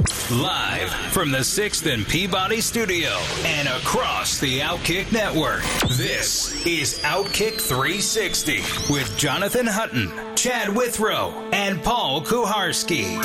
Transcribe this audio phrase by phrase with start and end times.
[0.00, 3.10] Live from the 6th and Peabody Studio
[3.44, 5.62] and across the Outkick Network.
[5.98, 13.16] This is Outkick 360 with Jonathan Hutton, Chad Withrow, and Paul Kuharski.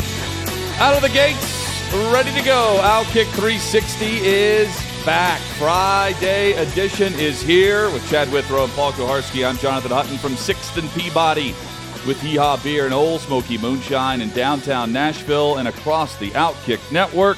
[0.79, 2.77] Out of the gates, ready to go.
[2.81, 4.67] Outkick 360 is
[5.05, 5.39] back.
[5.57, 9.47] Friday edition is here with Chad Withrow and Paul Kuharski.
[9.47, 11.55] I'm Jonathan Hutton from 6th and Peabody
[12.05, 16.91] with Hee Haw Beer and Ole Smoky Moonshine in downtown Nashville and across the Outkick
[16.91, 17.37] Network.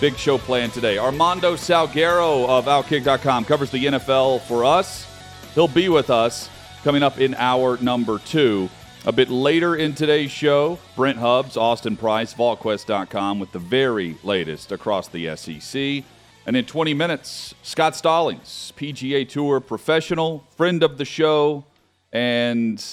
[0.00, 0.98] Big show planned today.
[0.98, 5.06] Armando Salguero of Outkick.com covers the NFL for us.
[5.54, 6.50] He'll be with us
[6.82, 8.68] coming up in hour number two.
[9.04, 14.72] A bit later in today's show, Brent Hubbs, Austin Price, VolQuest.com with the very latest
[14.72, 16.04] across the SEC.
[16.46, 21.64] And in 20 minutes, Scott Stallings, PGA Tour professional, friend of the show,
[22.12, 22.84] and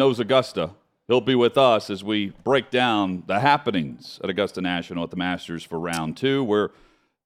[0.00, 0.70] knows Augusta.
[1.08, 5.16] He'll be with us as we break down the happenings at Augusta National at the
[5.16, 6.70] Masters for round two, where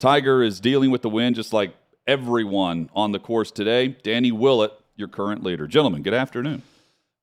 [0.01, 1.73] Tiger is dealing with the wind just like
[2.05, 3.89] everyone on the course today.
[4.03, 5.69] Danny Willett, your current leader.
[5.69, 6.63] Gentlemen, good afternoon.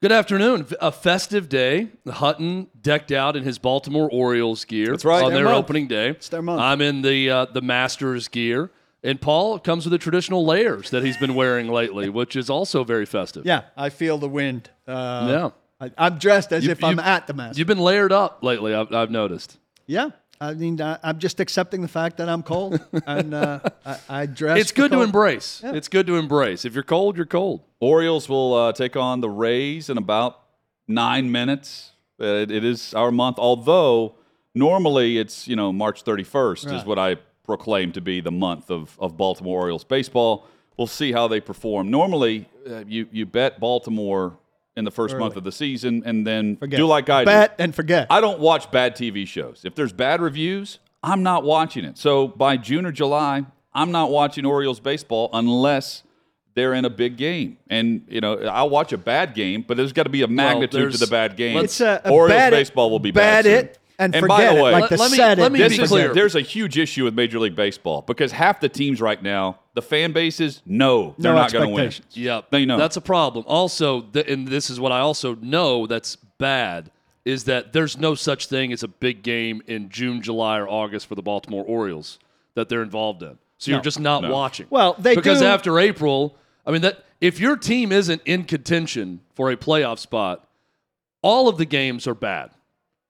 [0.02, 0.68] Good afternoon.
[0.80, 1.90] A festive day.
[2.08, 4.92] Hutton decked out in his Baltimore Orioles gear.
[4.92, 5.22] That's right.
[5.22, 6.12] On Their their opening day.
[6.12, 6.62] It's their month.
[6.62, 8.72] I'm in the uh, the Masters gear,
[9.04, 12.84] and Paul comes with the traditional layers that he's been wearing lately, which is also
[12.84, 13.46] very festive.
[13.46, 14.70] Yeah, I feel the wind.
[14.88, 15.50] Uh, Yeah.
[15.80, 17.58] I, I'm dressed as You- if I'm at the Masters.
[17.58, 18.76] You've been layered up lately.
[18.76, 19.58] I've, I've noticed.
[19.88, 23.98] yeah, I mean, I, I'm just accepting the fact that I'm cold, and uh, I,
[24.10, 24.60] I dress.
[24.60, 25.06] It's for good to cold.
[25.08, 25.62] embrace.
[25.64, 26.66] It's good to embrace.
[26.66, 27.62] If you're cold, you're cold.
[27.80, 30.40] Orioles will uh, take on the Rays in about
[30.88, 31.92] nine minutes.
[32.20, 34.16] Uh, It, it is our month, although
[34.54, 38.96] normally it's you know March 31st is what I proclaim to be the month of,
[39.00, 40.46] of Baltimore Orioles baseball.
[40.78, 41.90] We'll see how they perform.
[41.92, 44.38] Normally, uh, you you bet Baltimore
[44.76, 46.78] in the first month of the season, and then Forget.
[46.78, 47.26] do like I do.
[47.26, 48.08] Bet and forget.
[48.10, 49.62] I don't watch bad TV shows.
[49.66, 51.98] If there's bad reviews, I'm not watching it.
[51.98, 56.04] So by June or July, I'm not watching Orioles baseball unless
[56.54, 57.58] they're in a big game.
[57.70, 60.94] And you know, I'll watch a bad game, but there's got to be a magnitude
[60.94, 61.58] to the bad game.
[61.58, 63.46] It's a, a Orioles bet it- baseball will be bet bad.
[63.46, 63.54] soon.
[63.66, 65.52] it and, And forget by the it, way- like Let- the let me- set let
[65.52, 66.14] me this be clear.
[66.14, 69.82] there's a huge issue with Major League Baseball because half the teams right now, the
[69.82, 71.86] fan bases know they're No not going to win.
[71.86, 72.18] expectations.
[72.18, 72.52] Yep.
[72.52, 72.78] They know.
[72.78, 73.46] That's a problem.
[73.48, 76.92] Also, th- and this is what I also know that's bad
[77.24, 81.06] is that there's no such thing as a big game in June, July, or August
[81.08, 82.18] for the Baltimore Orioles
[82.56, 83.38] that they're involved in.
[83.60, 84.32] So you're just not No.
[84.34, 84.66] watching.
[84.72, 86.36] Well, they because do- after April,
[86.66, 90.48] I mean that if your team isn't in contention for a playoff spot,
[91.22, 92.50] all of the games are bad.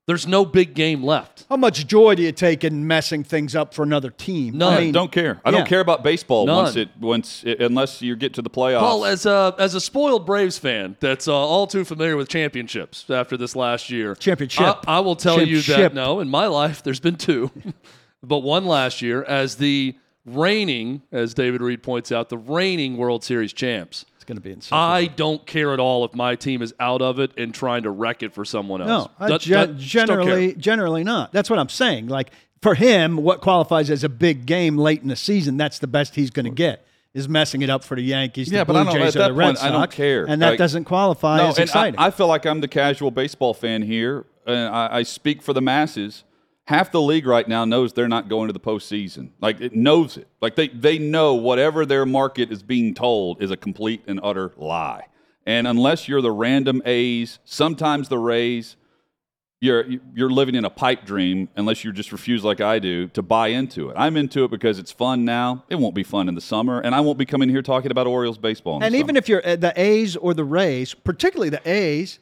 [0.08, 1.46] There's no big game left.
[1.48, 4.58] How much joy do you take in messing things up for another team?
[4.58, 4.74] None.
[4.74, 5.40] I mean, don't care.
[5.46, 5.58] I yeah.
[5.58, 6.56] don't care about baseball None.
[6.56, 8.80] once it once it, unless you get to the playoffs.
[8.80, 13.10] Paul, as a as a spoiled Braves fan that's uh, all too familiar with championships
[13.10, 14.80] after this last year, Championship.
[14.88, 15.94] I, I will tell you that Championship.
[15.94, 17.52] no, in my life there's been two,
[18.24, 19.96] but one last year as the
[20.26, 24.06] reigning, as David Reed points out, the reigning World Series champs.
[24.22, 24.78] It's going to be insane.
[24.78, 27.90] I don't care at all if my team is out of it and trying to
[27.90, 29.08] wreck it for someone else.
[29.20, 30.26] No, I That- ge- that- just don't care.
[30.26, 31.32] generally, generally not.
[31.34, 32.06] That's what I'm saying.
[32.08, 32.30] Like
[32.62, 36.14] for him, what qualifies as a big game late in the season, that's the best
[36.14, 36.86] he's going to get.
[37.16, 39.20] Is messing it up for the Yankees, Yeah, the but Blue I don't- Jays, at
[39.20, 39.68] or that the Red point, Sox.
[39.70, 40.26] I don't care.
[40.30, 42.00] and that Like- doesn't qualify no, as and exciting.
[42.00, 45.54] I, I feel like I'm the casual baseball fan here, and I, I speak for
[45.54, 46.24] the masses.
[46.66, 49.32] Half the league right now knows they're not going to the postseason.
[49.42, 50.28] Like it knows it.
[50.42, 54.54] Like they they know whatever their market is being told is a complete and utter
[54.56, 55.08] lie.
[55.46, 58.76] And unless you're the random A's, sometimes the Rays,
[59.60, 63.22] you're you're living in a pipe dream unless you just refuse like I do to
[63.22, 63.96] buy into it.
[63.98, 65.64] I'm into it because it's fun now.
[65.70, 68.08] It won't be fun in the summer, and I won't be coming here talking about
[68.08, 68.84] Orioles baseball.
[68.84, 69.18] And even summer.
[69.20, 72.20] if you're uh, the A's or the Rays, particularly the A's,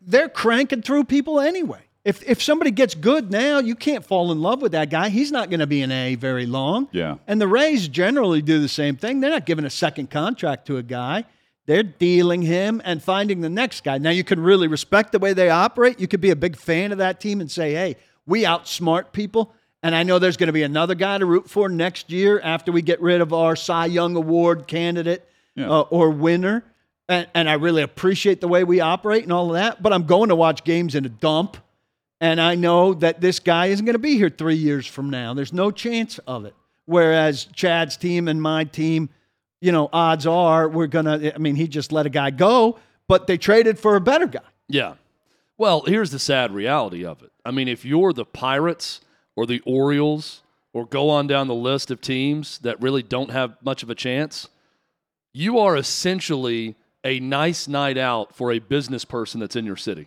[0.00, 1.82] they're cranking through people anyway.
[2.04, 5.08] If if somebody gets good now, you can't fall in love with that guy.
[5.08, 6.88] He's not going to be an A very long.
[6.90, 7.16] Yeah.
[7.28, 9.20] And the Rays generally do the same thing.
[9.20, 11.24] They're not giving a second contract to a guy.
[11.66, 13.98] They're dealing him and finding the next guy.
[13.98, 16.00] Now you can really respect the way they operate.
[16.00, 17.96] You could be a big fan of that team and say, "Hey,
[18.26, 19.54] we outsmart people."
[19.84, 22.72] And I know there's going to be another guy to root for next year after
[22.72, 25.70] we get rid of our Cy Young Award candidate Yeah.
[25.70, 26.64] uh, or winner.
[27.08, 29.82] And, and I really appreciate the way we operate and all of that.
[29.82, 31.56] But I'm going to watch games in a dump
[32.22, 35.34] And I know that this guy isn't going to be here three years from now.
[35.34, 36.54] There's no chance of it.
[36.84, 39.10] Whereas Chad's team and my team,
[39.60, 42.78] you know, odds are we're going to, I mean, he just let a guy go,
[43.08, 44.38] but they traded for a better guy.
[44.68, 44.94] Yeah.
[45.58, 47.32] Well, here's the sad reality of it.
[47.44, 49.00] I mean, if you're the Pirates
[49.34, 50.42] or the Orioles
[50.72, 53.96] or go on down the list of teams that really don't have much of a
[53.96, 54.48] chance,
[55.34, 60.06] you are essentially a nice night out for a business person that's in your city.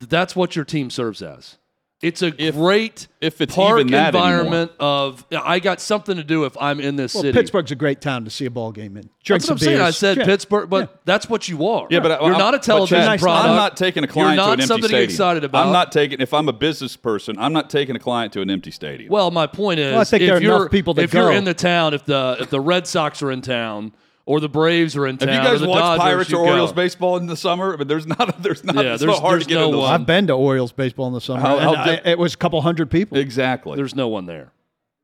[0.00, 1.56] That's what your team serves as.
[2.02, 6.24] It's a If- great if it's park even that environment of I got something to
[6.24, 7.36] do if I'm in this Well, city.
[7.38, 9.10] Pittsburgh's a great town to see a ball game in.
[9.22, 9.80] Drink That's what I'm saying.
[9.82, 10.24] I said Yeah.
[10.24, 10.96] Pittsburgh, but Yeah.
[11.04, 11.86] that's what you are.
[11.90, 13.50] Yeah, but uh, you're I'm- not a television Chad, product.
[13.50, 15.06] I'm not taking a client You're to not an empty something to stadium.
[15.08, 15.66] get excited about.
[15.66, 16.22] I'm not taking.
[16.22, 19.10] If I'm a business person, I'm not taking a client to an empty stadium.
[19.12, 21.12] Well, my point is, Well, I think if there are you're enough people to if
[21.12, 23.92] you're in the town, if the if the Red Sox are in town
[24.30, 26.50] or the Braves are in town, Have you guys watched Dodgers, Pirates you or go.
[26.52, 27.76] Orioles baseball in the summer?
[27.76, 28.42] But there's not.
[28.42, 28.76] There's not.
[28.76, 29.78] Yeah, it's there's- so hard there's to get no into.
[29.78, 29.92] one.
[29.92, 31.40] I've been to Orioles baseball in the summer.
[31.40, 33.18] How- how I- it was a couple hundred people.
[33.18, 33.76] Exactly.
[33.76, 34.52] There's no one there.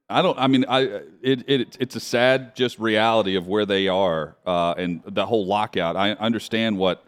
[0.09, 0.39] I don't.
[0.39, 0.83] I mean, I
[1.21, 5.47] it, it it's a sad just reality of where they are uh, and the whole
[5.47, 5.97] lockout.
[5.97, 7.05] I understand what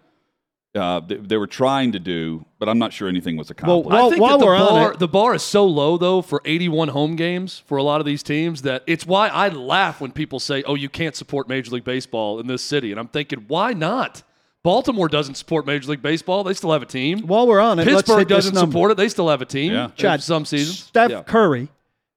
[0.79, 3.89] uh, they, they were trying to do, but I'm not sure anything was accomplished.
[3.91, 6.23] Well, I think while the we're on bar it- the bar is so low though
[6.23, 10.01] for 81 home games for a lot of these teams that it's why I laugh
[10.01, 13.09] when people say, "Oh, you can't support Major League Baseball in this city," and I'm
[13.09, 14.23] thinking, why not?
[14.63, 17.27] Baltimore doesn't support Major League Baseball; they still have a team.
[17.27, 18.71] While we're on it, let's Pittsburgh doesn't number.
[18.73, 19.73] support it; they still have a team.
[19.73, 19.91] Yeah.
[19.97, 20.81] Chad, some seasons.
[20.81, 21.23] Steph Yeah.
[21.23, 21.69] Curry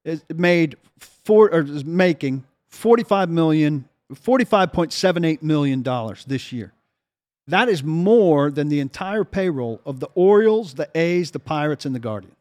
[0.04, 6.74] is made four or is making 45 million 45.78 million dollars this year.
[7.48, 11.96] That is more than the entire payroll of the Orioles, the A's, the Pirates and
[11.96, 12.36] the Guardians.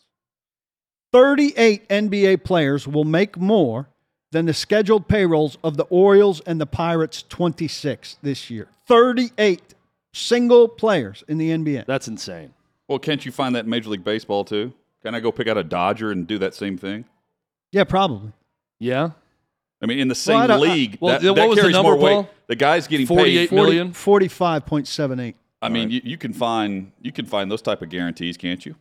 [1.13, 3.89] 38 NBA players will make more
[4.31, 8.69] than the scheduled payrolls of the Orioles and the Pirates 26 this year.
[8.87, 9.75] 38
[10.13, 11.87] single players in the NBA.
[11.87, 12.53] That's insane.
[12.89, 14.73] well, can't you find that in Major League Baseball too?
[15.03, 17.07] Can I go pick out a Dodger and do that same thing?
[17.73, 18.33] Yeah, probably.
[18.79, 19.11] Yeah,
[19.83, 22.19] I mean, in the same I league, well, that, what that was the number, more
[22.19, 22.27] weight.
[22.49, 23.55] The guy's getting 48 paid.
[23.55, 23.93] million.
[23.93, 25.35] 45.78.
[25.63, 28.75] I mean, you, you can find you can find those type of guarantees, can't you?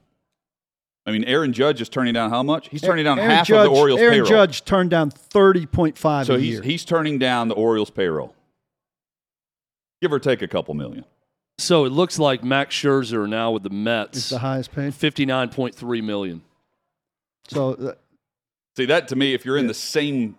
[1.06, 2.69] I mean, Aaron Judge is turning down how much?
[2.69, 4.13] He's turning down Aaron half Judge, of the Orioles' payroll.
[4.13, 4.46] Aaron payroll.
[4.46, 6.62] Judge turned down 30.5 so a he's year.
[6.62, 8.36] he's turning down the Orioles' payroll,
[10.02, 11.06] give or take a couple million.
[11.57, 14.94] So it looks like Max Scherzer now with the Mets, It's the highest paid.
[14.94, 16.42] 59.3 million.
[17.50, 17.94] So uh,
[18.78, 20.38] See that to me, if you're in the same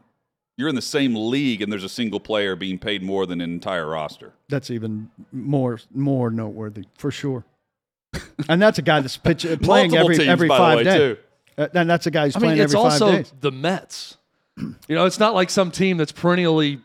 [0.61, 3.51] you're in the same league and there's a single player being paid more than an
[3.53, 4.33] entire roster.
[4.49, 7.45] that's even more more noteworthy for sure.
[8.49, 11.17] and that's a guy that's pitch, playing every teams, every by five way, days.
[11.57, 13.19] Uh, and that's a guy who's I mean, playing it's every five days.
[13.21, 14.17] It's also the Mets.
[14.57, 16.81] You know, it's not like some team that's perennially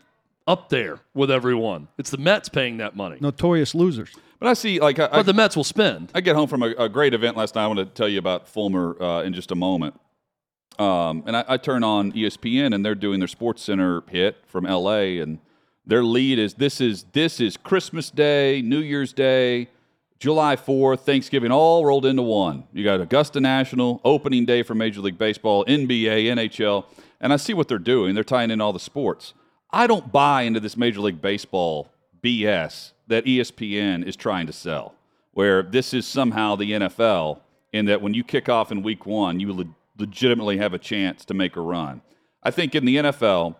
[0.46, 1.88] up there with everyone.
[1.98, 3.18] It's the Mets paying that money.
[3.20, 4.14] Notorious losers.
[4.38, 6.10] But I see like I, I, But the Mets will spend.
[6.14, 7.64] I get home from a, a great event last night.
[7.64, 9.98] I want to tell you about Fulmer uh, in just a moment.
[10.78, 14.64] Um, and I, I turn on ESPN and they're doing their Sports Center hit from
[14.64, 15.38] LA, and
[15.86, 19.68] their lead is this is this is Christmas Day, New Year's Day,
[20.18, 22.64] July Fourth, Thanksgiving, all rolled into one.
[22.72, 26.84] You got Augusta National, opening day for Major League Baseball, NBA, NHL,
[27.20, 28.14] and I see what they're doing.
[28.14, 29.34] They're tying in all the sports.
[29.70, 31.90] I don't buy into this Major League Baseball
[32.22, 34.94] BS that ESPN is trying to sell,
[35.32, 37.40] where this is somehow the NFL,
[37.72, 39.48] in that when you kick off in week one, you
[39.98, 42.02] legitimately have a chance to make a run.
[42.42, 43.56] I think in the NFL,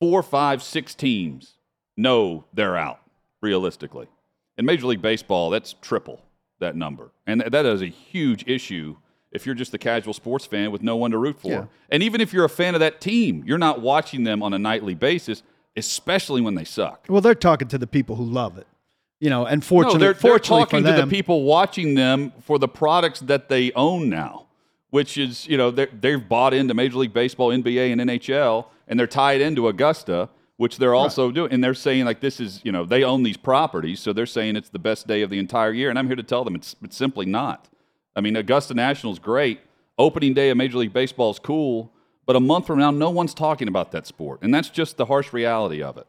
[0.00, 1.54] four, five, six teams
[1.96, 3.00] know they're out,
[3.40, 4.06] realistically.
[4.56, 6.20] In Major League Baseball, that's triple
[6.60, 7.10] that number.
[7.26, 8.96] And that is a huge issue
[9.30, 11.50] if you're just a casual sports fan with no one to root for.
[11.50, 11.64] Yeah.
[11.90, 14.58] And even if you're a fan of that team, you're not watching them on a
[14.58, 15.42] nightly basis,
[15.76, 17.06] especially when they suck.
[17.08, 18.66] Well, they're talking to the people who love it.
[19.20, 22.32] You know, and No, fortunately, they're, they're fortunately talking for to the people watching them
[22.40, 24.46] for the products that they own now,
[24.90, 29.06] which is, you know, they've bought into Major League Baseball, NBA, and NHL, and they're
[29.06, 31.52] tied into Augusta, which they're also doing.
[31.52, 34.56] And they're saying, like, this is, you know, they own these properties, so they're saying
[34.56, 35.90] it's the best day of the entire year.
[35.90, 37.68] And I'm here to tell them it's, it's simply not.
[38.16, 39.60] I mean, Augusta National is great.
[39.98, 41.92] Opening day of Major League Baseball is cool,
[42.24, 44.40] but a month from now, no one's talking about that sport.
[44.42, 46.06] And that's just the harsh reality of it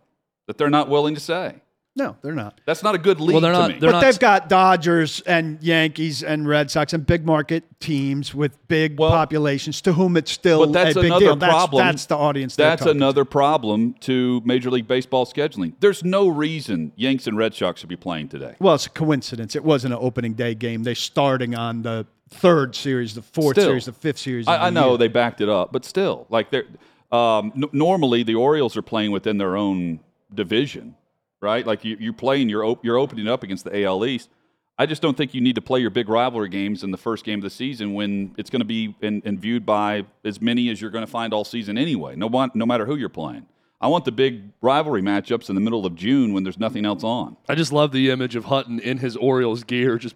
[0.47, 1.55] that they're not willing to say.
[1.99, 2.59] No, they're not.
[2.65, 3.77] That's not a good lead Well, they're to not- me.
[3.79, 8.33] they're But not- they've got Dodgers and Yankees and Red Sox and big market teams
[8.33, 11.37] with big Well, populations to whom it's still But that's a big another deal.
[11.37, 11.85] Problem.
[11.85, 12.55] That's, the audience.
[12.55, 12.97] That's talking to.
[12.97, 15.73] another problem to Major League Baseball scheduling.
[15.79, 18.55] There's no reason Yanks and Red Sox should be playing today.
[18.59, 19.55] Well, it's a coincidence.
[19.55, 20.83] It wasn't an opening day game.
[20.83, 23.65] They're starting on the third series, the fourth Still.
[23.69, 24.47] series, the fifth series.
[24.47, 24.97] of I, I know year.
[24.99, 26.65] they backed it up, but still, like they're
[27.11, 29.99] um, n- normally the Orioles are playing within their own
[30.33, 30.93] division,
[31.41, 31.65] right?
[31.65, 34.29] Like you, you're playing, you're op- you're opening up against the AL East.
[34.77, 37.25] I just don't think you need to play your big rivalry games in the first
[37.25, 40.69] game of the season when it's going to be and, and viewed by as many
[40.69, 42.15] as you're going to find all season anyway.
[42.15, 43.45] No one, no matter who you're playing.
[43.81, 47.03] I want the big rivalry matchups in the middle of June when there's nothing else
[47.03, 47.35] on.
[47.49, 50.15] I just love the image of Hutton in his Orioles gear, just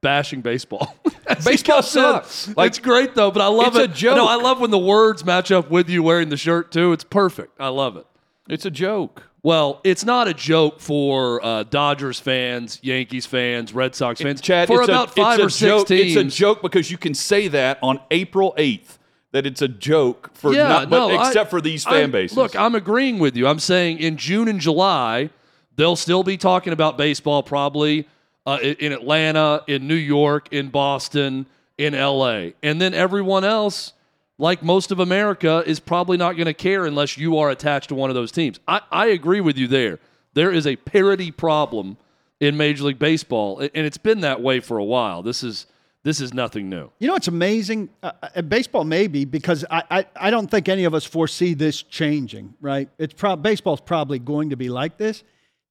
[0.00, 0.96] bashing baseball.
[1.44, 2.48] Baseball sucks.
[2.56, 3.90] Like, it's great though, but I love It's it.
[3.90, 4.16] a joke.
[4.16, 6.92] No, I love when the words match up with you wearing the shirt too.
[6.92, 7.60] It's perfect.
[7.60, 8.06] I love it.
[8.48, 9.29] It's a joke.
[9.42, 14.40] Well, it's not a joke for uh, Dodgers fans, Yankees fans, Red Sox fans.
[14.40, 15.86] Chad, for about a, five or six joke.
[15.88, 16.14] teams.
[16.16, 18.98] It's a joke because you can say that on April 8th
[19.32, 22.10] that it's a joke for Yeah, not, but no, I- except for these fan I'm-
[22.10, 22.36] bases.
[22.36, 23.46] Look, I'm agreeing with you.
[23.46, 25.30] I'm saying in June and July,
[25.76, 28.06] they'll still be talking about baseball probably
[28.46, 31.46] uh, i- in Atlanta, in New York, in Boston,
[31.78, 32.50] in LA.
[32.62, 33.92] And then everyone else,
[34.40, 37.94] like most of America, is probably not going to care unless you are attached to
[37.94, 38.58] one of those teams.
[38.66, 39.98] I, I agree with you there.
[40.32, 41.98] There is a parity problem
[42.40, 45.22] in Major League Baseball, and it's been that way for a while.
[45.22, 45.66] This is
[46.02, 46.90] this is nothing new.
[46.98, 47.90] You know it's amazing?
[48.02, 51.82] Uh, uh, baseball maybe because I, I, I don't think any of us foresee this
[51.82, 52.54] changing.
[52.62, 52.88] Right?
[52.98, 55.22] It's prob baseball's probably going to be like this.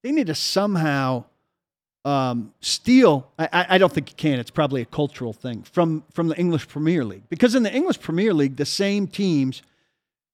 [0.04, 1.26] They need to somehow
[2.06, 3.30] um, steal.
[3.38, 4.40] I, I- don't think you can.
[4.40, 8.00] It's probably a cultural thing from from the English Premier League because in the English
[8.00, 9.62] Premier League, the same teams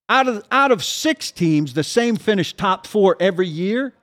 [0.08, 3.94] out of out of six teams, the same finish top four every year.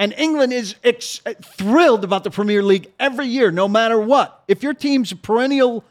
[0.00, 4.44] And England is ex- thrilled about the Premier League every year, no matter what.
[4.46, 5.84] If your team's a perennial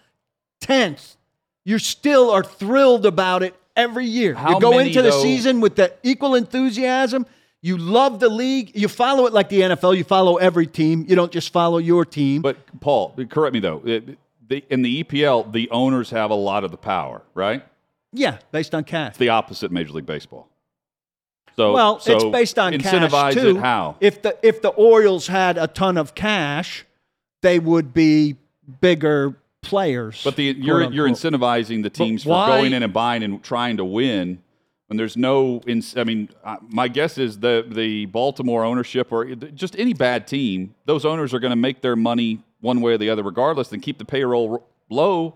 [0.62, 1.18] 10th,
[1.66, 4.34] you still are thrilled about it every year.
[4.34, 7.26] How you go many, into the though- season with the equal enthusiasm.
[7.62, 8.72] You love the league.
[8.76, 9.98] You follow it like the NFL.
[9.98, 11.06] You follow every team.
[11.08, 12.42] You don't just follow your team.
[12.42, 13.82] But Paul, correct me though.
[13.84, 17.64] It, the, in the EPL, the owners have a lot of the power, right?
[18.14, 19.10] yeah, based on cash.
[19.10, 20.48] It's the opposite Major League Baseball.
[21.56, 23.58] So, Well, so it's based on cash too.
[23.58, 23.98] it how?
[24.00, 26.86] If the if the Orioles had a ton of cash,
[27.42, 28.36] they would be
[28.80, 30.24] bigger players.
[30.24, 33.44] But the you're quote you're incentivizing the teams for why- going in and buying and
[33.44, 34.42] trying to win.
[34.88, 39.26] When there's no, ins- I mean, uh, my guess is the the Baltimore ownership or
[39.36, 42.98] just any bad team, those owners are going to make their money one way or
[42.98, 45.36] the other, regardless, and keep the payroll low,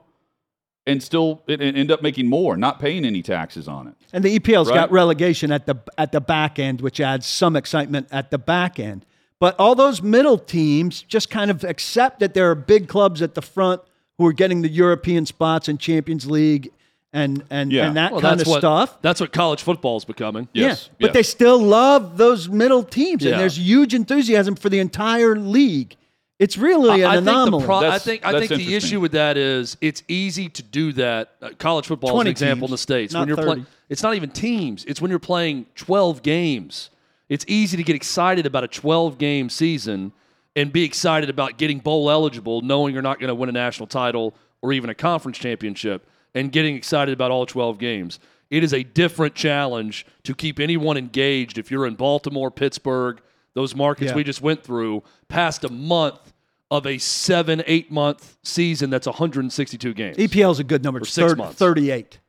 [0.87, 3.95] and still end up making more, not paying any taxes on it.
[4.13, 4.75] And the EPL's Right?
[4.75, 8.79] got relegation at the at the back end, which adds some excitement at the back
[8.79, 9.05] end.
[9.37, 13.33] But all those middle teams just kind of accept that there are big clubs at
[13.35, 13.81] the front
[14.17, 16.71] who are getting the European spots and Champions League
[17.13, 17.87] and and, Yeah.
[17.87, 19.01] and that Well, kind that's of what stuff.
[19.01, 20.47] that's what college football is becoming.
[20.53, 21.13] Yes, Yeah, but yes.
[21.13, 23.31] they still love those middle teams, Yeah.
[23.31, 25.95] and there's huge enthusiasm for the entire league.
[26.39, 27.61] It's really an I think anomaly.
[27.61, 30.91] the pro- I think I think the issue with that is it's easy to do
[30.93, 31.31] that.
[31.41, 33.47] Uh, college football is an 20 example in the states not when you're 30.
[33.47, 33.65] playing.
[33.89, 34.83] It's not even teams.
[34.85, 36.89] It's when you're playing 12 games.
[37.29, 40.13] It's easy to get excited about a 12 game season
[40.55, 43.87] and be excited about getting bowl eligible, knowing you're not going to win a national
[43.87, 48.19] title or even a conference championship, and getting excited about all 12 games.
[48.49, 53.21] It is a different challenge to keep anyone engaged if you're in Baltimore, Pittsburgh,
[53.53, 54.15] those markets Yeah.
[54.15, 56.33] we just went through, past a month
[56.69, 60.17] of a seven, eight month season that's 162 games.
[60.17, 60.99] EPL is a good number.
[60.99, 61.57] It's six thir- months.
[61.57, 62.19] 38.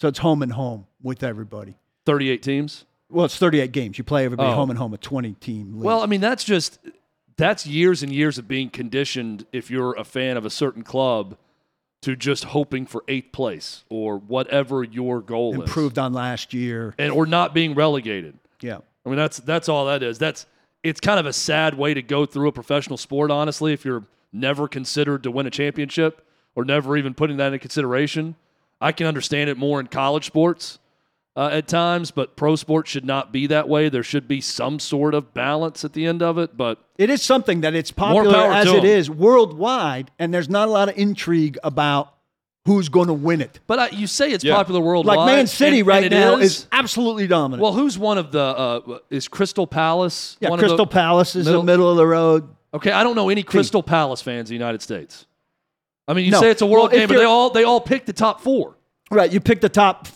[0.00, 1.76] So it's home and home with everybody.
[2.06, 2.84] 38 teams.
[3.08, 3.98] Well, it's 38 games.
[3.98, 4.54] You play everybody Oh.
[4.54, 5.84] home and home, a 20 team league.
[5.84, 6.78] Well, I mean, that's just
[7.36, 11.36] that's years and years of being conditioned if you're a fan of a certain club
[12.02, 16.94] to just hoping for eighth place or whatever your goal improved on last year.
[16.98, 18.38] and or not being relegated.
[18.60, 18.78] Yeah.
[19.04, 20.18] I mean, that's that's all that is.
[20.18, 20.46] That's
[20.82, 23.72] it's kind of a sad way to go through a professional sport, honestly.
[23.72, 28.34] If you're never considered to win a championship or never even putting that into consideration,
[28.80, 30.78] I can understand it more in college sports
[31.36, 33.88] uh, at times, but pro sports should not be that way.
[33.88, 36.56] There should be some sort of balance at the end of it.
[36.56, 38.84] But It is something that it's popular as to it 'em.
[38.84, 42.12] is worldwide, and there's not a lot of intrigue about
[42.66, 43.58] who's going to win it.
[43.66, 44.54] but I, you say it's Yeah.
[44.54, 45.16] popular worldwide.
[45.16, 46.58] Like Man City and- right and now is.
[46.58, 47.60] is, absolutely dominant.
[47.62, 50.36] Well, who's one of the uh, is Crystal Palace?
[50.40, 52.48] yeah, one of the- Crystal Palace is middle- the middle of the road.
[52.74, 55.26] Okay, I don't know any Crystal Palace fans in the United States.
[56.06, 56.40] I mean, you No.
[56.40, 58.76] say it's a world Well, game, but they all they all pick the top four.
[59.10, 60.06] Right, you pick the top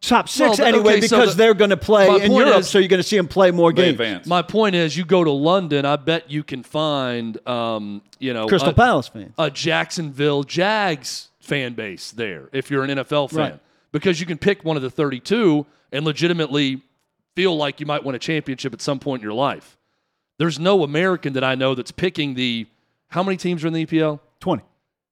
[0.00, 2.68] top six Well, anyway okay, so because the- they're going to play in Europe, is-
[2.70, 3.92] so you're going to see them play more games.
[3.92, 4.26] advance.
[4.26, 8.46] My point is, you go to London, I bet you can find, um, you know,
[8.46, 9.32] Crystal a, Palace fans.
[9.38, 13.60] a Jacksonville Jags fan base there if you're an NFL fan, Right.
[13.92, 16.82] because you can pick one of the 32 and legitimately
[17.34, 19.76] feel like you might win a championship at some point in your life.
[20.38, 22.66] There's no American that I know that's picking the.
[23.08, 24.20] How many teams are in the EPL?
[24.40, 24.62] 20.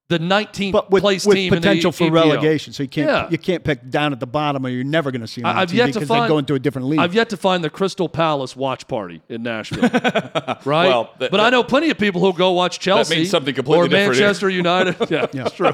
[0.09, 2.13] The 19th but with, place with team in the potential for EPL.
[2.13, 2.75] relegation.
[2.75, 3.29] So you can't Yeah.
[3.31, 5.63] you can't pick down at the bottom, or you're never going to see them I-
[5.63, 7.01] I've TV yet to find they go into a different league.
[7.01, 9.81] I've yet to find the Crystal Palace watch party in Nashville,
[10.65, 10.89] right?
[10.89, 13.17] Well, that- but I know plenty of people who go watch Chelsea.
[13.17, 14.25] means something completely or different here.
[14.27, 14.97] Manchester United.
[15.11, 15.73] yeah, that's true.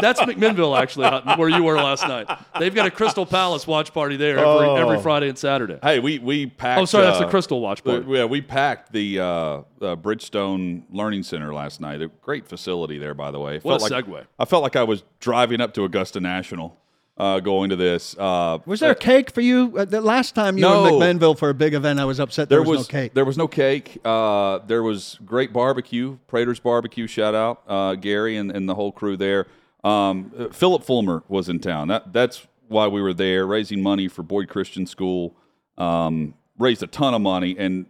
[0.00, 2.26] That's McMinnville, actually, where you were last night.
[2.58, 4.74] They've got a Crystal Palace watch party there every, Oh.
[4.76, 5.78] every Friday and Saturday.
[5.80, 6.80] Hey, we we packed.
[6.80, 8.04] Oh, sorry, that's the uh, Crystal watch party.
[8.08, 9.62] Yeah, we packed the uh, uh,
[9.96, 12.02] Bridgestone Learning Center last night.
[12.02, 13.59] A great facility there, by the way.
[13.64, 14.26] What a like- segue.
[14.38, 16.76] I felt like I was driving up to Augusta National
[17.20, 18.16] uh, going to this.
[18.18, 20.86] Uh, was there a cake for you uh, the last time you were No.
[20.86, 22.00] in McMinnville for a big event?
[22.00, 23.12] I was upset there, was, no cake.
[23.12, 23.98] There was no cake.
[24.04, 26.16] Uh, there was great barbecue.
[26.28, 27.06] Prater's barbecue.
[27.06, 29.46] Shout out uh, Gary and, and the whole crew there.
[29.84, 31.88] Um, uh, Philip Fulmer was in town.
[31.88, 35.34] That, that's why we were there, raising money for Boyd Christian School.
[35.76, 37.54] Um, raised a ton of money.
[37.58, 37.84] And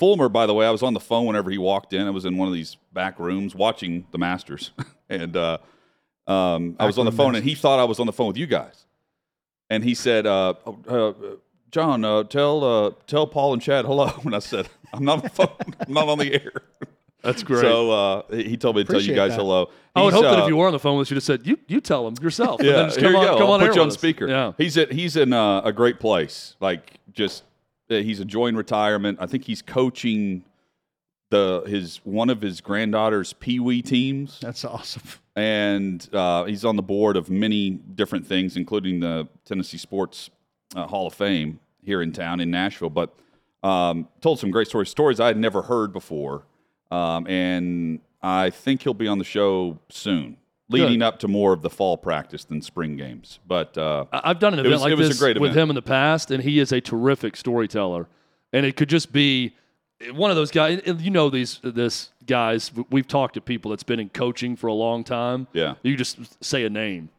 [0.00, 2.06] Fulmer, by the way, I was on the phone whenever he walked in.
[2.06, 4.70] I was in one of these back rooms watching the Masters,
[5.10, 5.58] and uh,
[6.26, 8.38] um, I was on the phone, and he thought I was on the phone with
[8.38, 8.86] you guys,
[9.68, 11.36] and he said, uh, oh, uh,
[11.70, 15.22] "John, uh, tell uh, tell Paul and Chad hello." And I said, "I'm not on
[15.24, 15.48] the phone.
[15.86, 16.62] I'm not on the air."
[17.22, 17.60] That's great.
[17.60, 19.36] So uh, he told me to tell you guys that.
[19.36, 19.68] hello.
[19.94, 21.16] I would He's, hope that uh, if you were on the phone with us, you'd
[21.16, 23.36] have said, "You you tell him yourself." and yeah, then just here you on, go.
[23.36, 24.26] Come I'll on put you on speaker.
[24.26, 24.52] Yeah.
[24.56, 26.56] He's at he's in uh, a great place.
[26.58, 27.49] Like just uh,
[27.90, 29.18] he's enjoying retirement.
[29.20, 30.44] I think he's coaching
[31.30, 35.02] the his one of his granddaughter's pee wee teams, That's awesome.
[35.36, 40.30] and uh, he's on the board of many different things, including the Tennessee Sports
[40.74, 42.90] uh, Hall of Fame here in town in Nashville.
[42.90, 43.14] But
[43.62, 46.44] um, told some great stories, stories I had never heard before,
[46.90, 50.36] um, and I think he'll be on the show soon.
[50.70, 54.52] Leading up to more of the fall practice than spring games, but uh, I've done
[54.54, 55.56] an It event was- like it was a this with event.
[55.56, 58.06] him in the past, and he is a terrific storyteller.
[58.52, 59.54] And it could just be
[60.12, 60.80] one of those guys.
[60.86, 62.70] You know these this guys.
[62.90, 65.46] We've talked to people that's been in coaching for a long time.
[65.52, 65.74] Yeah.
[65.82, 67.10] you just say a name,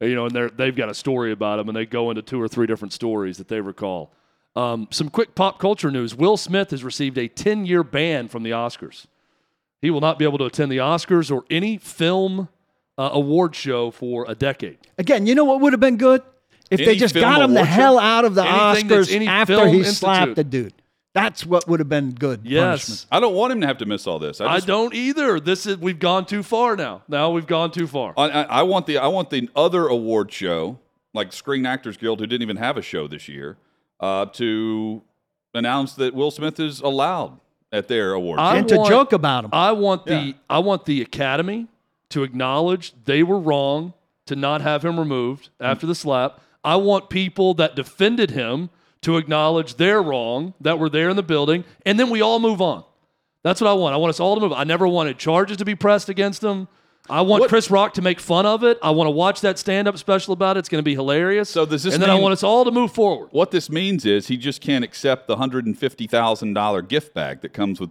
[0.00, 2.40] you know, and they're they've got a story about them, and they go into two
[2.40, 4.12] or three different stories that they recall.
[4.56, 8.42] Um, some quick pop culture news: Will Smith has received a 10 year ban from
[8.42, 9.06] the Oscars.
[9.82, 12.48] He will not be able to attend the Oscars or any film
[13.00, 14.78] uh, award show for a decade.
[14.98, 16.22] Again, you know what would have been good
[16.70, 17.64] if Any they just got him the show?
[17.64, 19.94] hell out of the Anything Oscars after he institute.
[19.96, 20.74] slapped the dude.
[21.12, 22.42] That's what would have been good.
[22.44, 22.60] Yes.
[22.86, 23.06] punishment.
[23.10, 24.40] I don't want him to have to miss all this.
[24.40, 25.40] I just, don't either.
[25.40, 27.02] This is we've gone too far now.
[27.08, 28.14] Now we've gone too far.
[28.16, 30.78] I, I, I want the I want the other award show,
[31.12, 33.56] like Screen Actors Guild, who didn't even have a show this year,
[33.98, 35.02] uh, to
[35.52, 37.40] announce that Will Smith is allowed
[37.72, 38.44] at their award show.
[38.44, 39.50] I And to want- joke about him.
[39.52, 40.32] I want the Yeah.
[40.48, 41.66] I want the Academy
[42.10, 43.94] to acknowledge they were wrong
[44.26, 46.40] to not have him removed after the slap.
[46.62, 48.70] I want people that defended him
[49.02, 52.60] to acknowledge they're wrong that were there in the building, and then we all move
[52.60, 52.84] on.
[53.42, 53.94] That's what I want.
[53.94, 54.52] I want us all to move.
[54.52, 56.68] I never wanted charges to be pressed against him.
[57.08, 58.78] I want What- Chris Rock to make fun of it.
[58.82, 60.60] I want to watch that stand-up special about it.
[60.60, 61.48] It's going to be hilarious.
[61.48, 63.30] So does this and then I want us all to move forward.
[63.32, 67.14] what this means is he just can't accept the hundred and fifty thousand dollar gift
[67.14, 67.90] bag that comes with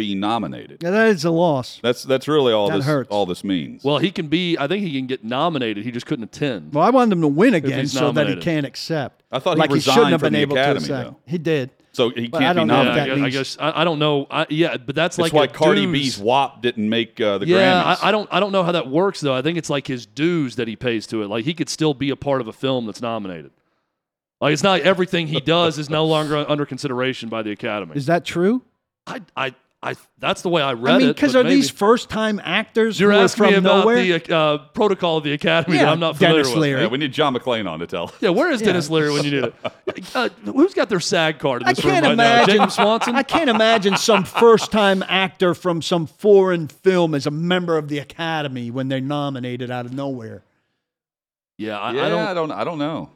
[0.00, 0.82] being nominated.
[0.82, 1.78] Yeah, that is a loss.
[1.82, 3.10] That's that's really all That this hurts.
[3.10, 3.84] all this means.
[3.84, 4.56] Well, he can be.
[4.56, 5.84] I think he can get nominated.
[5.84, 6.72] He just couldn't attend.
[6.72, 9.22] Well, I wanted him to win again so that he can't accept.
[9.30, 11.10] I thought he like he resigned shouldn't have from been able Academy, to accept.
[11.10, 11.30] though.
[11.30, 11.70] He did.
[11.92, 13.32] so he But can't be don't know if Yeah, I nominated.
[13.32, 14.26] guess, I, guess I, I don't know.
[14.30, 15.92] I, yeah, but that's That's like why a Cardi dues.
[15.92, 17.98] B's WAP didn't make uh, the Yeah, Grammys.
[18.02, 18.28] I, I don't.
[18.32, 19.34] I don't know how that works though.
[19.34, 21.28] I think it's like his dues that he pays to it.
[21.28, 23.50] Like he could still be a part of a film that's nominated.
[24.40, 27.92] Like it's not like everything he does is no longer under consideration by the Academy.
[27.94, 28.62] Is that true?
[29.06, 29.94] I, I, I.
[30.18, 30.94] That's the way I read it.
[30.94, 33.80] I mean, because are maybe- these first-time actors You're who are asking from me about
[33.86, 34.02] nowhere?
[34.18, 36.62] the uh, protocol of the Academy yeah, that I'm not familiar Denis with.
[36.62, 36.80] Leary.
[36.82, 38.12] Yeah, we need John McClane on to tell.
[38.20, 38.66] Yeah, where is Yeah.
[38.66, 39.54] Denis Leary when you need it?
[40.14, 42.42] Uh, who's got their SAG card in I this room can't right now?
[42.42, 42.56] imagine.
[42.58, 43.16] James Swanson.
[43.16, 47.98] I can't imagine some first-time actor from some foreign film as a member of the
[47.98, 50.42] Academy when they're nominated out of nowhere.
[51.58, 52.20] yeah, I, yeah, I don't.
[52.28, 52.50] I don't.
[52.52, 53.10] I don't know.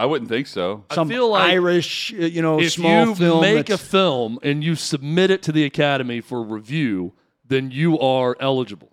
[0.00, 0.84] I wouldn't think so.
[0.90, 3.10] I Some feel like Irish, uh, you know, small film.
[3.10, 3.40] if small you film.
[3.40, 7.12] make a that's- film and you submit it to the academy for review
[7.46, 8.92] then you are eligible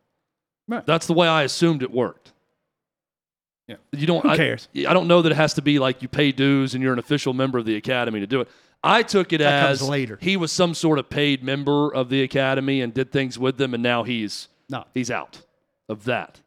[0.67, 0.85] Right.
[0.85, 2.31] that's the way i assumed it worked
[3.67, 3.75] Yeah.
[3.91, 4.67] you don't Who I, cares?
[4.75, 6.99] I don't know that it has to be like you pay dues and you're an
[6.99, 8.47] official member of the academy to do it
[8.83, 10.17] i took it That comes as later.
[10.21, 13.73] he was some sort of paid member of the academy and did things with them
[13.73, 15.41] and now he's no, he's out
[15.89, 16.41] of that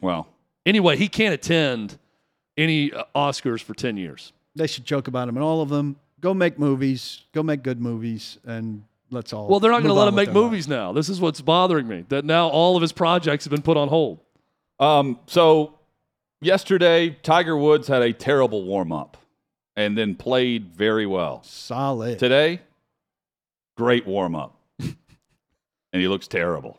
[0.00, 0.28] Well,
[0.64, 1.98] anyway he can't attend
[2.56, 5.96] any uh, oscars for 10 years they should joke about him and all of them.
[6.20, 7.22] Go make movies.
[7.32, 9.48] Go make good movies, and let's all.
[9.48, 10.44] Well, they're not going to let him make their lives.
[10.44, 10.92] movies now.
[10.92, 12.04] This is what's bothering me.
[12.08, 14.20] That now all of his projects have been put on hold.
[14.78, 15.74] um, so
[16.40, 19.16] yesterday Tiger Woods had a terrible warm up,
[19.74, 21.42] and then played very well.
[21.42, 22.20] Solid.
[22.20, 22.60] Today,
[23.76, 24.94] great warm up, and
[25.92, 26.78] he looks terrible.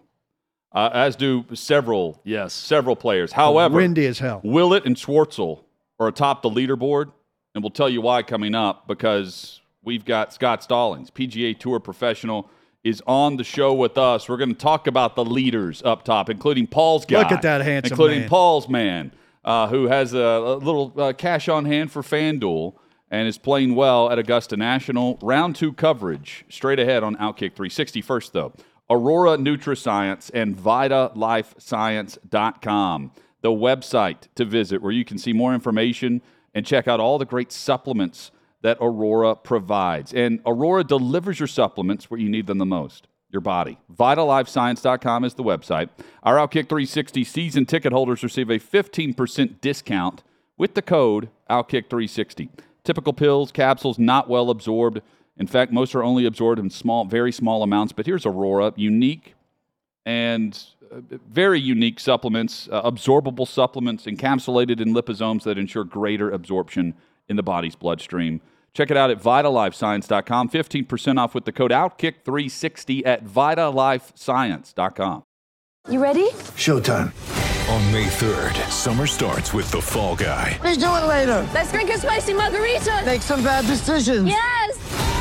[0.71, 2.53] uh, as do several Yes.
[2.53, 3.33] several players.
[3.33, 4.39] However, Windy as hell.
[4.45, 5.64] Willett and Schwartzel
[5.99, 7.11] are atop the leaderboard,
[7.53, 12.49] and we'll tell you why coming up because we've got Scott Stallings, PGA Tour professional,
[12.83, 14.29] is on the show with us.
[14.29, 17.19] We're going to talk about the leaders up top, including Paul's guy.
[17.19, 18.29] Look at that handsome Including man.
[18.29, 19.11] Paul's man,
[19.43, 22.75] uh, who has a, a little uh, cash on hand for FanDuel
[23.09, 25.17] and is playing well at Augusta National.
[25.21, 28.01] Round two coverage straight ahead on Outkick 360.
[28.01, 28.53] First, though,
[28.89, 33.11] Aurora Nutrascience and VitaLifeScience.com,
[33.45, 36.19] the website to visit where you can see more information
[36.55, 38.31] and check out all the great supplements
[38.63, 40.11] that Aurora provides.
[40.15, 43.77] And Aurora delivers your supplements where you need them the most your body.
[43.95, 45.89] VitalLifeScience.com is the website.
[46.23, 50.23] Our Outkick 360 season ticket holders receive a 15% discount
[50.57, 52.49] with the code OutKick360.
[52.83, 55.01] Typical pills, capsules, not well absorbed.
[55.37, 57.93] In fact, most are only absorbed in small, very small amounts.
[57.93, 59.35] But here's Aurora, unique
[60.03, 60.63] and
[61.29, 66.93] very unique supplements, uh, absorbable supplements encapsulated in liposomes that ensure greater absorption
[67.27, 68.41] in the body's bloodstream.
[68.73, 70.49] Check it out at vitalifescience.com.
[70.49, 75.23] 15% off with the code OutKick360 at vitalifescience.com.
[75.89, 76.29] You ready?
[76.57, 77.13] Showtime.
[77.69, 80.59] On May 3rd, summer starts with The Fall Guy.
[80.63, 81.47] Let's do it later.
[81.53, 83.01] Let's drink a spicy margarita.
[83.05, 84.27] Make some bad decisions.
[84.27, 85.14] Yes.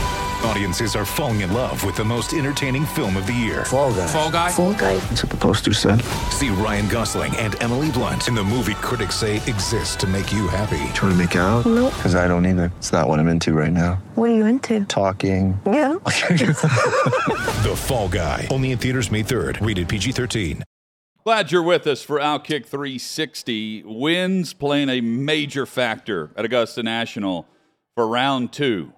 [0.44, 3.64] Audiences are falling in love with the most entertaining film of the year.
[3.64, 4.06] Fall guy.
[4.06, 4.50] Fall Guy.
[4.50, 4.96] Fall guy.
[4.96, 6.02] That's what the poster said.
[6.30, 10.46] See Ryan Gosling and Emily Blunt in the movie critics say exists to make you
[10.46, 10.84] happy.
[10.94, 11.64] Trying to make it out?
[11.64, 11.94] Nope.
[11.94, 12.70] Because I don't either.
[12.76, 13.94] It's not what I'm into right now.
[14.16, 14.84] What are you into?
[14.84, 15.58] Talking.
[15.66, 15.94] Yeah.
[17.64, 18.46] The Fall Guy.
[18.50, 19.64] Only in theaters May 3rd.
[19.66, 20.62] Rated PG 13.
[21.24, 23.84] Glad you're with us for Outkick 360.
[23.86, 27.46] Winds playing a major factor at Augusta National
[27.94, 28.92] for round two,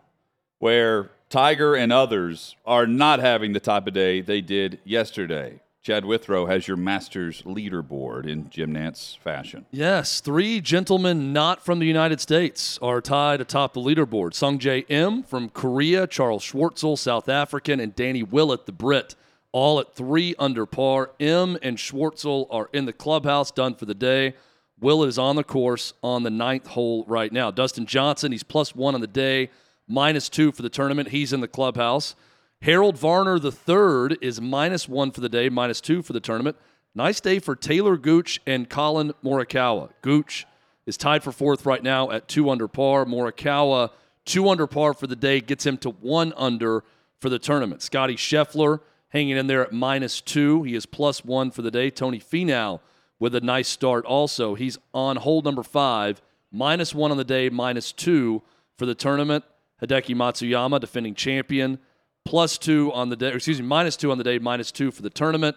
[0.59, 5.61] where Tiger and others are not having the type of day they did yesterday.
[5.83, 9.67] Chad Withrow has your Masters leaderboard in Jim Nantz fashion.
[9.71, 14.33] Yes, three gentlemen not from the United States are tied atop the leaderboard.
[14.33, 19.15] Sungjae Im from Korea, Charles Schwartzel, South African, and Danny Willett, the Brit,
[19.53, 21.13] all at three under par.
[21.21, 24.35] Im and Schwartzel are in the clubhouse, done for the day.
[24.81, 27.51] Willett is on the course on the ninth hole right now.
[27.53, 29.51] Dustin Johnson, he's plus one on the day,
[29.89, 31.11] minus two for the tournament.
[31.11, 32.15] He's in the clubhouse.
[32.63, 36.57] Harold Varner III is minus one for the day, minus two for the tournament.
[36.95, 39.91] Nice day for Talor Gooch and Collin Morikawa.
[40.01, 40.47] Gooch
[40.87, 43.05] is tied for fourth right now at two under par.
[43.05, 43.91] Morikawa,
[44.25, 46.85] two under par for the day, gets him to one under
[47.21, 47.83] for the tournament.
[47.83, 50.63] Scotty Scheffler hanging in there at minus two.
[50.63, 51.91] He is plus one for the day.
[51.91, 52.81] Tony Finau
[53.19, 54.55] with a nice start also.
[54.55, 56.23] He's on hole number five,
[56.53, 58.43] minus one on the day, minus two
[58.77, 59.45] for the tournament.
[59.83, 61.79] Hideki Matsuyama, defending champion,
[62.25, 65.03] plus two on the day, excuse me, minus two on the day, minus two for
[65.03, 65.57] the tournament.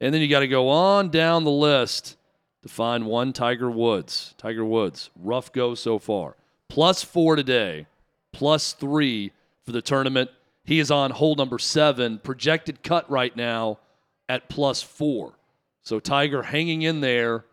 [0.00, 2.16] And then you got to go on down the list
[2.62, 4.34] to find one Tiger Woods.
[4.38, 6.36] Tiger Woods, rough go so far.
[6.68, 7.86] Plus four today,
[8.32, 9.32] plus three
[9.64, 10.30] for the tournament.
[10.64, 13.78] He is on hole number seven, projected cut right now
[14.28, 15.34] at plus four.
[15.82, 17.44] So Tiger hanging in there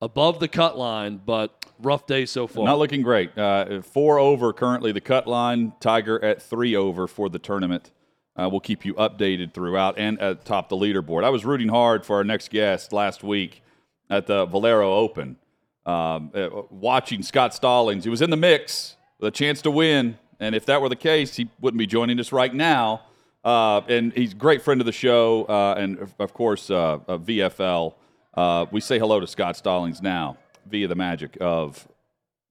[0.00, 2.64] above the cut line, but rough day so far.
[2.64, 3.36] Not looking great.
[3.36, 5.72] Uh, four over currently the cut line.
[5.80, 7.90] Tiger at three over for the tournament.
[8.36, 11.24] Uh, we'll keep you updated throughout and at top the leaderboard.
[11.24, 13.62] I was rooting hard for our next guest last week
[14.08, 15.36] at the Valero Open,
[15.84, 18.04] um, uh, watching Scott Stallings.
[18.04, 20.96] He was in the mix with a chance to win, and if that were the
[20.96, 23.02] case, he wouldn't be joining us right now.
[23.44, 27.22] Uh, and he's a great friend of the show, uh, and of- course, uh, of
[27.22, 27.94] VFL.
[28.38, 31.88] Uh, we say hello to Scott Stallings now via the magic of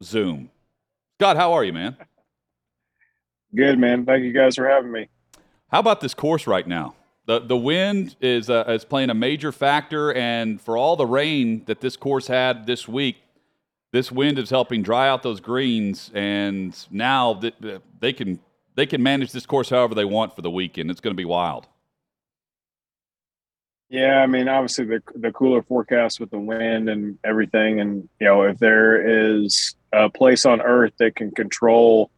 [0.03, 0.51] Zoom.
[1.17, 1.95] Scott, how are you, man?
[3.55, 4.05] Good, man.
[4.05, 5.07] Thank you guys for having me.
[5.71, 6.95] How about this course right now?
[7.25, 11.63] The the wind is uh, is playing a major factor, and for all the rain
[11.67, 13.15] that this course had this week,
[13.93, 18.41] this wind is helping dry out those greens, and now that uh, they can
[18.75, 20.91] they can manage this course however they want for the weekend.
[20.91, 21.65] It's going to be wild.
[23.89, 28.27] Yeah, I mean, obviously the the cooler forecast with the wind and everything, and you
[28.27, 32.11] know, if there is a place on Earth that can control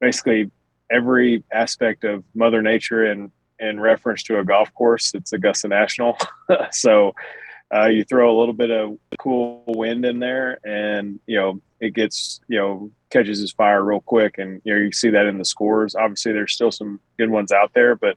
[0.00, 0.50] basically
[0.90, 6.16] every aspect of Mother Nature in in reference to a golf course, it's Augusta National.
[6.72, 7.14] so
[7.74, 11.92] uh, you throw a little bit of cool wind in there, and you know, it
[11.92, 15.36] gets you know catches his fire real quick, and you know, you see that in
[15.36, 15.94] the scores.
[15.94, 18.16] Obviously, there's still some good ones out there, but.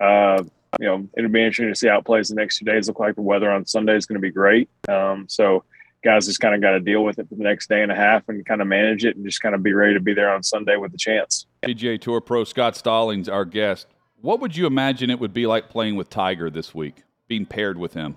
[0.00, 0.44] Uh,
[0.78, 2.88] you know, it'll be interesting to see how it plays the next two days.
[2.88, 4.68] Look like the weather on Sunday is going to be great.
[4.88, 5.64] Um, so
[6.04, 7.96] guys just kind of got to deal with it for the next day and a
[7.96, 10.32] half and kind of manage it and just kind of be ready to be there
[10.32, 11.46] on Sunday with the chance.
[11.62, 13.86] PGA Tour pro Scott Stallings, our guest.
[14.20, 17.02] What would you imagine it would be like playing with Tiger this week?
[17.28, 18.16] being paired with him?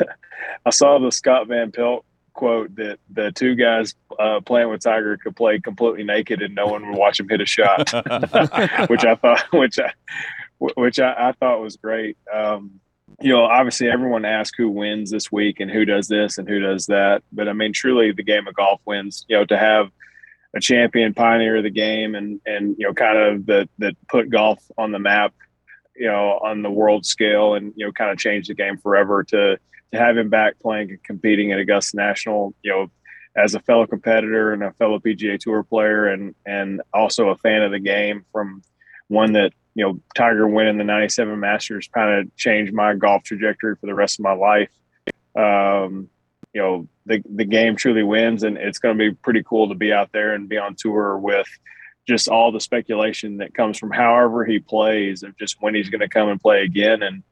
[0.66, 5.16] I saw the Scott Van Pelt quote that the two guys uh, playing with Tiger
[5.16, 7.90] could play completely naked and no one would watch him hit a shot,
[8.88, 9.92] which I thought, which I,
[10.58, 12.16] which I, I thought was great.
[12.32, 12.80] Um,
[13.20, 16.60] you know, obviously everyone asks who wins this week and who does this and who
[16.60, 17.22] does that.
[17.32, 19.90] But I mean, truly the game of golf wins, you know, to have
[20.54, 24.30] a champion pioneer of the game and, and, you know, kind of that, that put
[24.30, 25.34] golf on the map,
[25.96, 29.24] you know, on the world scale and, you know, kind of change the game forever
[29.24, 29.58] to,
[29.92, 32.90] to have him back playing and competing at Augusta National, you know,
[33.36, 37.62] as a fellow competitor and a fellow PGA Tour player, and and also a fan
[37.62, 38.62] of the game from
[39.08, 43.74] one that you know Tiger winning the '97 Masters kind of changed my golf trajectory
[43.76, 44.70] for the rest of my life.
[45.36, 46.08] Um,
[46.52, 49.74] you know, the the game truly wins, and it's going to be pretty cool to
[49.74, 51.48] be out there and be on tour with
[52.06, 56.00] just all the speculation that comes from however he plays of just when he's going
[56.00, 57.22] to come and play again and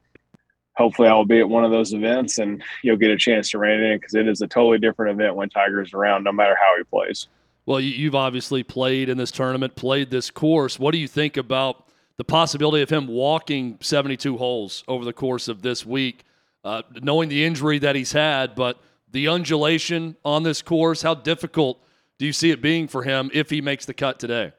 [0.77, 3.79] hopefully I'll be at one of those events and you'll get a chance to rein
[3.79, 6.77] it in because it is a totally different event when Tiger's around, no matter how
[6.77, 7.27] he plays.
[7.67, 10.79] Well, you've obviously played in this tournament, played this course.
[10.79, 15.49] What do you think about the possibility of him walking 72 holes over the course
[15.49, 16.23] of this week,
[16.63, 18.79] uh, knowing the injury that he's had, but
[19.11, 21.01] the undulation on this course?
[21.01, 21.83] How difficult
[22.17, 24.53] do you see it being for him if he makes the cut today?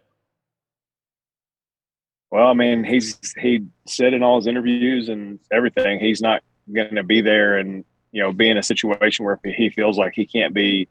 [2.31, 6.95] Well, I mean, he's he said in all his interviews and everything, he's not going
[6.95, 10.27] to be there and you know be in a situation where he feels like he
[10.27, 10.89] can't be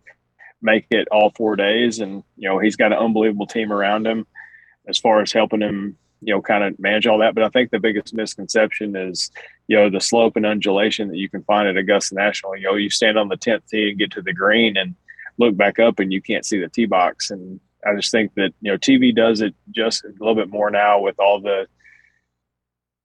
[0.62, 4.26] make it all four days, and you know he's got an unbelievable team around him
[4.88, 7.36] as far as helping him, you know, kind of manage all that.
[7.36, 9.32] But I think the biggest misconception is
[9.68, 12.56] you know the slope and undulation that you can find at Augusta National.
[12.58, 14.96] You know, you stand on the tenth tee and get to the green and
[15.40, 18.54] look back up and you can't see the tee box and I just think that
[18.62, 21.68] you know TV does it just a little bit more now with all the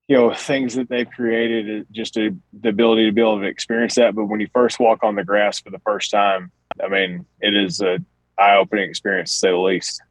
[0.09, 3.95] you know things that they've created, just a, the ability to be able to experience
[3.95, 4.15] that.
[4.15, 6.51] But when you first walk on the grass for the first time,
[6.83, 7.99] I mean, it is a
[8.39, 10.03] eye-opening experience to say the least.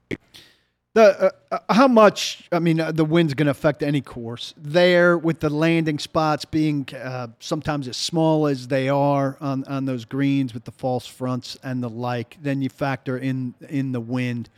[0.93, 2.47] The uh, uh how much?
[2.51, 6.45] I mean, uh, the wind's going to affect any course there, with the landing spots
[6.45, 11.07] being uh, sometimes as small as they are on on those greens with the false
[11.07, 12.37] fronts and the like.
[12.41, 14.49] Then you factor in in the wind.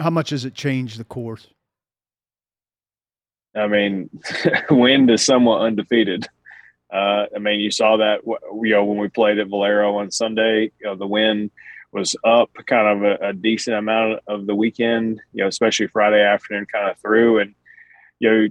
[0.00, 1.48] How much does it change the course?
[3.54, 4.10] I mean,
[4.70, 6.26] wind is somewhat undefeated.
[6.92, 10.70] Uh, I mean, you saw that you know when we played at Valero on Sunday.
[10.80, 11.50] You know, the wind
[11.92, 16.22] was up kind of a, a, decent amount of the weekend, you know, especially Friday
[16.22, 17.38] afternoon kind of through.
[17.38, 17.54] And,
[18.18, 18.48] you know,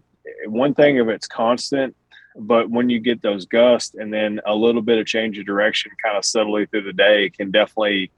[0.49, 1.95] one thing if it's constant,
[2.35, 5.91] but when you get those gusts and then a little bit of change of direction
[6.03, 8.11] kind of subtly through the day can definitely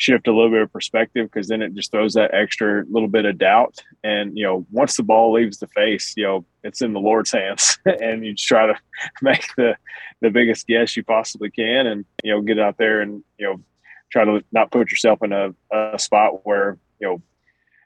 [0.00, 3.26] shift a little bit of perspective because then it just throws that extra little bit
[3.26, 3.82] of doubt.
[4.02, 7.32] And, you know, once the ball leaves the face, you know, it's in the Lord's
[7.32, 8.74] hands and you just try to
[9.22, 9.76] make the,
[10.20, 13.60] the biggest guess you possibly can and, you know, get out there and, you know,
[14.10, 17.22] try to not put yourself in a, a spot where you know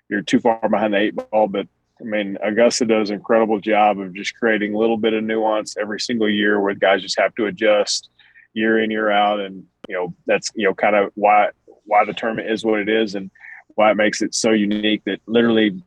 [0.08, 1.46] you're too far behind the eight ball.
[1.46, 1.68] But
[2.00, 5.76] I mean, Augusta does an incredible job of just creating a little bit of nuance
[5.76, 8.10] every single year where guys just have to adjust
[8.52, 11.50] year in year out, and you know that's you know kind of why
[11.84, 13.30] why the tournament is what it is and
[13.74, 15.82] why it makes it so unique that literally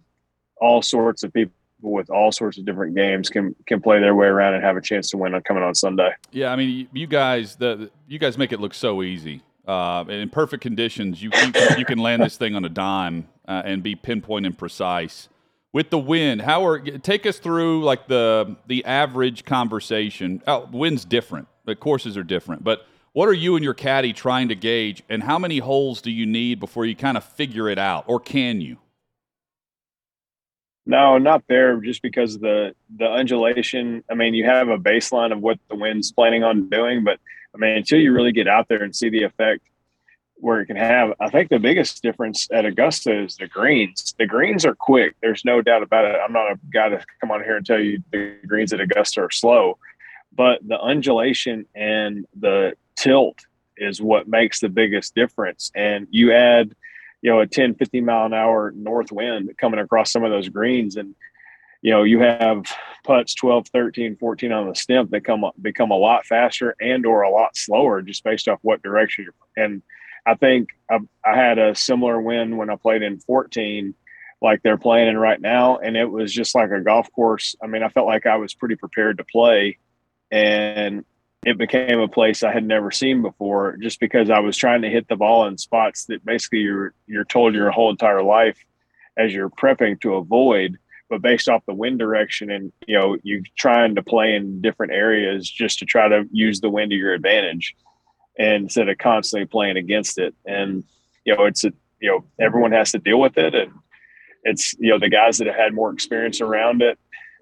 [0.59, 4.27] all sorts of people with all sorts of different games can can play their way
[4.27, 6.09] around and have a chance to win on coming on Sunday.
[6.31, 9.43] Yeah, I mean, you guys, the you guys make it look so easy.
[9.67, 13.27] Uh, in perfect conditions, you, you, can, you can land this thing on a dime
[13.49, 15.27] uh, and be pinpoint and precise.
[15.73, 20.41] With the wind, how are take us through like the the average conversation?
[20.47, 21.49] Oh, wind's different.
[21.65, 25.23] The courses are different, but what are you and your caddy trying to gauge, and
[25.23, 28.61] how many holes do you need before you kind of figure it out, or can
[28.61, 28.77] you?
[30.85, 31.77] No, not there.
[31.77, 34.03] Just because the the undulation.
[34.11, 37.19] I mean, you have a baseline of what the wind's planning on doing, but
[37.55, 39.63] I mean, until you really get out there and see the effect
[40.35, 44.13] where it can have, I think the biggest difference at Augusta is the greens.
[44.19, 45.15] The greens are quick.
[45.23, 46.15] There's no doubt about it.
[46.23, 49.21] I'm not a guy to come on here and tell you the greens at Augusta
[49.21, 49.79] are slow,
[50.37, 53.39] but the undulation and the tilt
[53.75, 55.71] is what makes the biggest difference.
[55.75, 56.73] And you add,
[57.21, 60.47] you know, a 10, 15 mile an hour north wind coming across some of those
[60.47, 61.15] greens and
[61.81, 62.65] you know you have
[63.03, 67.21] putts 12 13 14 on the stem that come become a lot faster and or
[67.21, 69.83] a lot slower just based off what direction you're and
[70.25, 73.93] i think I, I had a similar win when i played in 14
[74.41, 77.67] like they're playing in right now and it was just like a golf course i
[77.67, 79.77] mean i felt like i was pretty prepared to play
[80.31, 81.05] and
[81.45, 84.89] it became a place i had never seen before just because i was trying to
[84.89, 88.57] hit the ball in spots that basically you're you're told your whole entire life
[89.17, 90.77] as you're prepping to avoid
[91.09, 94.91] but based off the wind direction and you know you're trying to play in different
[94.91, 97.75] areas just to try to use the wind to your advantage
[98.37, 100.35] instead of constantly playing against it.
[100.45, 100.83] And
[101.25, 103.71] you know it's a you know everyone has to deal with it and
[104.43, 106.99] it's you know the guys that have had more experience around it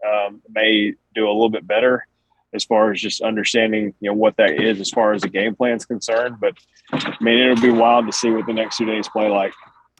[0.07, 2.07] um, may do a little bit better
[2.55, 5.55] as far as just understanding you know what that is as far as the game
[5.55, 6.53] plan is concerned but
[6.91, 9.53] i mean it'll be wild to see what the next two days play like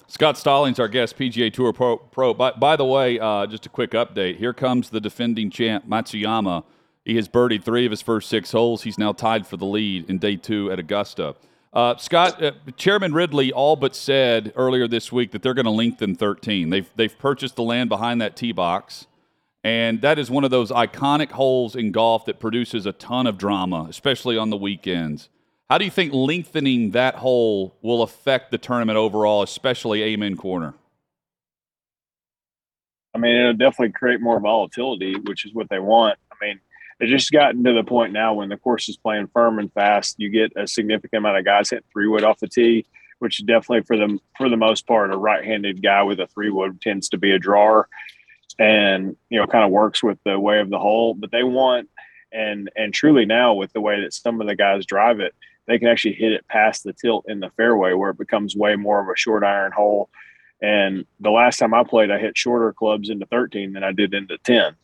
[0.08, 1.98] Scott Stallings, our guest, PGA Tour Pro.
[1.98, 2.34] pro.
[2.34, 4.38] By, by the way, uh, just a quick update.
[4.38, 6.64] Here comes the defending champ, Matsuyama.
[7.04, 8.84] He has birdied three of his first six holes.
[8.84, 11.36] He's now tied for the lead in day two at Augusta.
[11.72, 15.72] Uh, Scott, uh, Chairman Ridley all but said earlier this week that they're going to
[15.72, 16.70] lengthen 13.
[16.70, 19.08] They've, they've purchased the land behind that tee box,
[19.66, 23.40] and that is one of those iconic holes in golf that produces a ton of
[23.40, 25.28] drama, especially on the weekends.
[25.72, 30.76] How do you think lengthening that hole will affect the tournament overall, especially Amen Corner?
[33.16, 36.20] I mean, it'll definitely create more volatility, which is what they want.
[36.32, 36.60] I mean,
[37.00, 40.20] it's just gotten to the point now when the course is playing firm and fast,
[40.20, 42.86] you get a significant amount of guys hitting three wood off the tee,
[43.18, 46.80] which definitely for the for the most part, a right-handed guy with a three wood
[46.82, 47.90] tends to be a drawer,
[48.58, 51.14] and you know, kind of works with the way of the hole.
[51.14, 51.90] But they want
[52.32, 55.34] and and truly now with the way that some of the guys drive it,
[55.68, 58.76] they can actually hit it past the tilt in the fairway where it becomes way
[58.76, 60.10] more of a short iron hole.
[60.62, 64.14] And the last time I played, I hit shorter clubs into 13 than I did
[64.14, 64.76] into 10.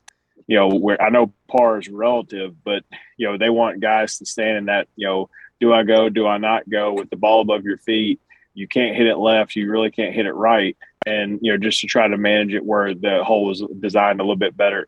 [0.48, 2.84] You know, where I know par is relative, but
[3.18, 5.30] you know, they want guys to stand in that, you know,
[5.60, 8.20] do I go, do I not go with the ball above your feet?
[8.54, 10.76] You can't hit it left, you really can't hit it right.
[11.06, 14.24] And, you know, just to try to manage it where the hole was designed a
[14.24, 14.88] little bit better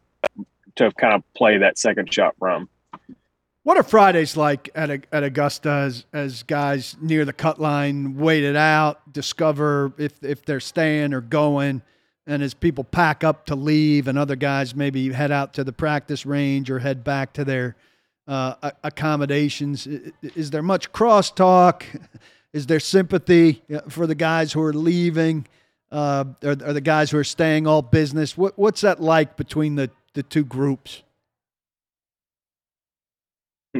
[0.75, 2.69] to kind of play that second shot from.
[3.63, 8.43] What are Fridays like at at Augusta as, as guys near the cut line wait
[8.43, 11.81] it out, discover if if they're staying or going,
[12.27, 15.71] and as people pack up to leave, and other guys maybe head out to the
[15.71, 17.77] practice range or head back to their
[18.27, 19.87] uh, accommodations?
[20.21, 21.83] Is there much crosstalk?
[22.51, 25.47] Is there sympathy uh, for the guys who are leaving?
[25.93, 28.35] Uh, are, are the guys who are staying all business?
[28.35, 31.03] What, what's that like between the, the two groups?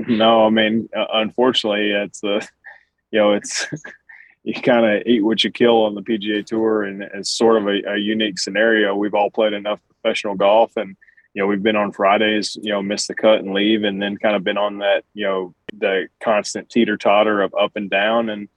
[0.08, 2.47] No, I mean, uh, unfortunately, it's the,
[3.12, 3.67] you know, it's
[4.43, 7.67] you kind of eat what you kill on the PGA Tour, and it's sort of
[7.67, 8.95] a, a, unique scenario.
[8.95, 10.97] We've all played enough professional golf, and
[11.36, 14.17] you know, we've been on Fridays, you know, miss the cut and leave, and then
[14.17, 18.30] kind of been on that, you know, the constant teeter totter of up and down,
[18.30, 18.49] and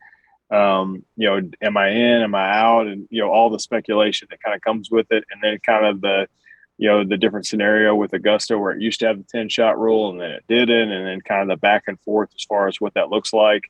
[0.50, 4.28] um, you know, am I in, am I out, and you know, all the speculation
[4.30, 6.28] that kind of comes with it, and then kind of the
[6.78, 9.78] you know, the different scenario with Augusta where it used to have the 10 shot
[9.78, 12.68] rule and then it didn't, and then kind of the back and forth as far
[12.68, 13.62] as what that looks like.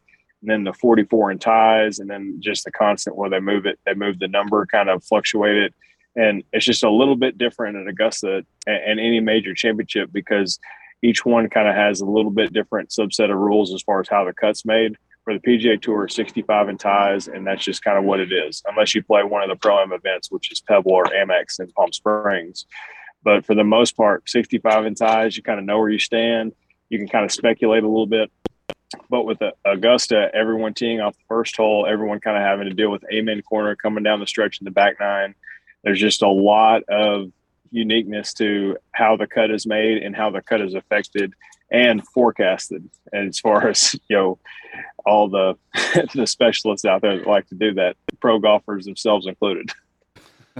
[0.42, 3.78] And then the 44 in ties, and then just the constant where they move it,
[3.86, 5.72] they move the number, kind of fluctuated.
[6.16, 10.58] And it's just a little bit different at Augusta and, and any major championship because
[11.02, 14.08] each one kind of has a little bit different subset of rules as far as
[14.08, 14.96] how the cut's made.
[15.26, 18.62] For the PGA Tour, 65 in ties, and that's just kind of what it is,
[18.64, 21.66] unless you play one of the Pro Am events, which is Pebble or Amex in
[21.72, 22.64] Palm Springs.
[23.24, 26.52] But for the most part, 65 in ties, you kind of know where you stand.
[26.90, 28.30] You can kind of speculate a little bit.
[29.10, 32.92] But with Augusta, everyone teeing off the first hole, everyone kind of having to deal
[32.92, 35.34] with Amen corner coming down the stretch in the back nine.
[35.82, 37.32] There's just a lot of
[37.72, 41.34] uniqueness to how the cut is made and how the cut is affected
[41.70, 42.88] and forecasted.
[43.12, 44.38] As far as you know,
[45.04, 45.56] all the
[46.14, 49.70] the specialists out there that like to do that, pro golfers themselves included.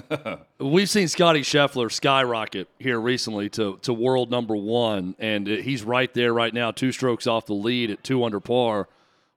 [0.61, 6.13] We've seen Scotty Scheffler skyrocket here recently to, to world number one, and he's right
[6.13, 8.89] there right now, two strokes off the lead at two under par.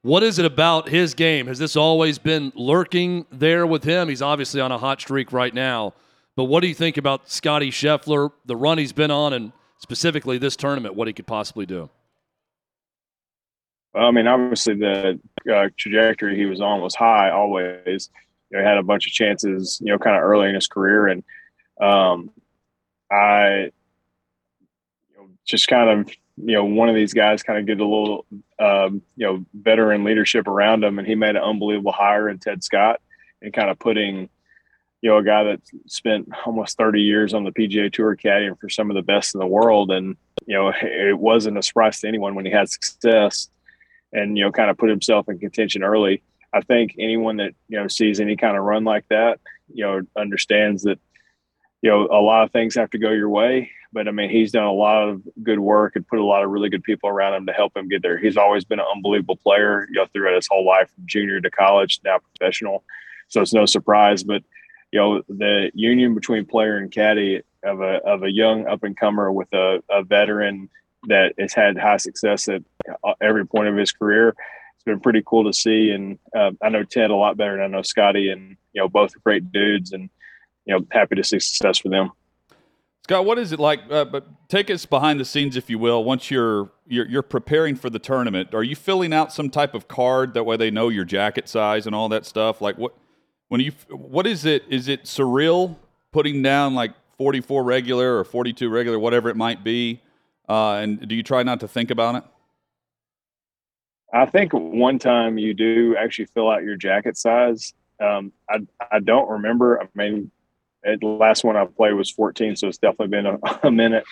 [0.01, 1.47] What is it about his game?
[1.47, 4.07] Has this always been lurking there with him?
[4.07, 5.93] He's obviously on a hot streak right now.
[6.35, 10.37] But what do you think about Scotty Scheffler, the run he's been on, and specifically
[10.37, 11.89] this tournament, what he could possibly do?
[13.93, 15.19] Well, I mean, obviously the
[15.51, 18.09] uh, trajectory he was on was high always
[18.51, 21.07] you know, had a bunch of chances, you know, kind of early in his career.
[21.07, 21.23] And
[21.81, 22.29] um,
[23.11, 23.71] I,
[25.09, 27.85] you know, just kind of, you know, one of these guys kind of get a
[27.85, 28.25] little,
[28.59, 30.99] um, you know, veteran leadership around him.
[30.99, 33.01] And he made an unbelievable hire in Ted Scott
[33.41, 34.29] and kind of putting,
[35.01, 38.69] you know, a guy that spent almost 30 years on the PGA Tour caddying for
[38.69, 39.91] some of the best in the world.
[39.91, 43.49] And, you know, it wasn't a surprise to anyone when he had success
[44.11, 46.21] and, you know, kind of put himself in contention early.
[46.53, 49.39] I think anyone that you know sees any kind of run like that,
[49.73, 50.99] you know, understands that
[51.81, 53.71] you know a lot of things have to go your way.
[53.91, 56.51] But I mean, he's done a lot of good work and put a lot of
[56.51, 58.17] really good people around him to help him get there.
[58.17, 61.49] He's always been an unbelievable player, you know, throughout his whole life, from junior to
[61.49, 62.83] college, now professional.
[63.29, 64.23] So it's no surprise.
[64.23, 64.43] But
[64.91, 68.97] you know, the union between player and caddy of a of a young up and
[68.97, 70.69] comer with a, a veteran
[71.07, 72.61] that has had high success at
[73.03, 74.29] uh, every point of his career.
[74.29, 77.63] It's been pretty cool to see, and uh, I know Ted a lot better than
[77.63, 80.09] I know Scotty, and you know both are great dudes, and
[80.65, 82.11] you know happy to see success for them.
[83.03, 83.79] Scott, what is it like?
[83.89, 86.03] Uh, but take us behind the scenes, if you will.
[86.03, 89.87] Once you're, you're you're preparing for the tournament, are you filling out some type of
[89.87, 92.61] card that way they know your jacket size and all that stuff?
[92.61, 92.93] Like what
[93.49, 94.63] when you what is it?
[94.69, 95.75] Is it surreal
[96.11, 100.01] putting down like 44 regular or 42 regular, whatever it might be?
[100.47, 102.23] Uh, and do you try not to think about it?
[104.13, 107.73] I think one time you do actually fill out your jacket size.
[107.99, 108.59] Um, I
[108.91, 109.81] I don't remember.
[109.81, 110.31] I mean,
[110.83, 114.05] the last one I played was 14, so it's definitely been a, a minute.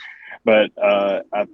[0.43, 1.45] But uh, I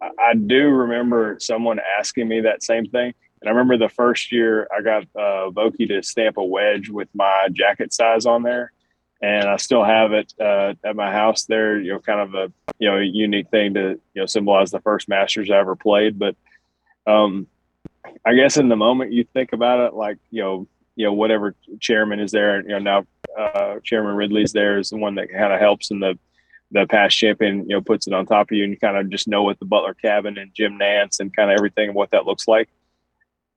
[0.00, 3.14] I do remember someone asking me that same thing.
[3.42, 7.08] And I remember the first year I got uh, Vokey to stamp a wedge with
[7.12, 8.70] my jacket size on there,
[9.20, 11.80] and I still have it uh, at my house there.
[11.80, 15.08] You know, kind of a you know unique thing to you know symbolize the first
[15.08, 16.20] Masters I ever played.
[16.20, 16.36] But
[17.04, 17.48] um,
[18.24, 21.56] I guess in the moment you think about it, like you know you know whatever
[21.80, 25.52] chairman is there, you know now uh, Chairman Ridley's there is the one that kind
[25.52, 26.16] of helps in the
[26.72, 29.10] the past champion, you know, puts it on top of you, and you kind of
[29.10, 32.10] just know what the Butler cabin and Jim Nantz and kind of everything and what
[32.12, 32.70] that looks like.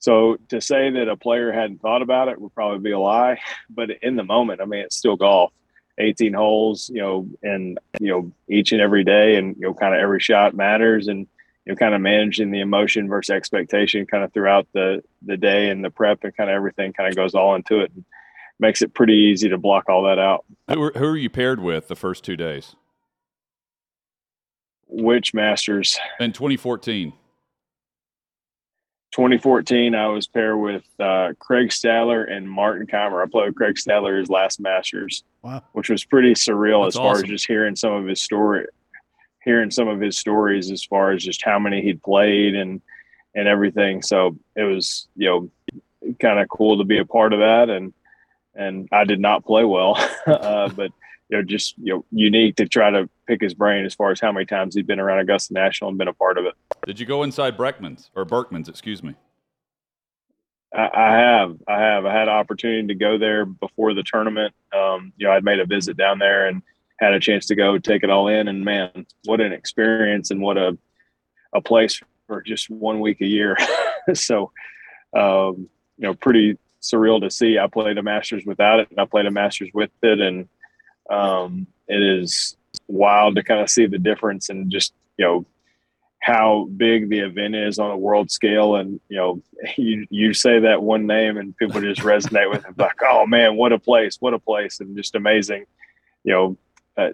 [0.06, 3.39] So to say that a player hadn't thought about it would probably be a lie.
[3.72, 5.51] But in the moment, I mean, it's still golf,
[5.97, 9.95] 18 holes, you know, and you know each and every day, and you know, kind
[9.95, 11.22] of every shot matters, and
[11.66, 15.70] you know, kind of managing the emotion versus expectation, kind of throughout the the day
[15.72, 17.91] and the prep, and kind of everything kind of goes all into it.
[17.95, 18.06] And,
[18.58, 20.45] makes it pretty easy to block all that out.
[20.70, 22.74] Who are, who are you paired with the first two days?
[24.88, 25.99] Which Masters?
[26.22, 27.12] In 2014.
[29.16, 33.24] 2014, I was paired with uh, Craig Stadler and Martin Kaymer.
[33.24, 35.63] I played with Craig Stadler his last Masters, wow.
[35.72, 37.24] which was pretty surreal That's as far awesome.
[37.24, 38.66] as just hearing some of his story,
[39.41, 42.82] hearing some of his stories as far as just how many he'd played and
[43.34, 44.01] and everything.
[44.01, 47.93] So it was you know kind of cool to be a part of that and
[48.53, 49.95] and I did not play well,
[50.28, 50.91] uh, but
[51.30, 54.19] you know, just you know, unique to try to pick his brain as far as
[54.19, 56.53] how many times he'd been around Augusta National and been a part of it.
[56.86, 58.69] Did you go inside Breckman's or Berckmans?
[58.69, 59.15] Excuse me.
[60.73, 64.53] I, I have, I have, I had an opportunity to go there before the tournament.
[64.76, 66.61] Um, you know, I'd made a visit down there and
[66.99, 68.47] had a chance to go take it all in.
[68.47, 70.78] And man, what an experience and what a
[71.55, 73.57] a place for just one week a year.
[74.13, 74.51] so,
[75.15, 77.57] um, you know, pretty surreal to see.
[77.57, 80.47] I played a Masters without it, and I played a Masters with it, and
[81.10, 82.56] um, it is
[82.88, 85.45] wild to kind of see the difference and just you know
[86.26, 88.78] how big the event is on a world scale.
[88.78, 89.41] And you know,
[89.78, 93.56] you you say that one name, and people just resonate with it, like, oh man,
[93.56, 95.66] what a place, what a place, and just amazing.
[96.24, 96.58] You know,
[96.97, 97.10] uh,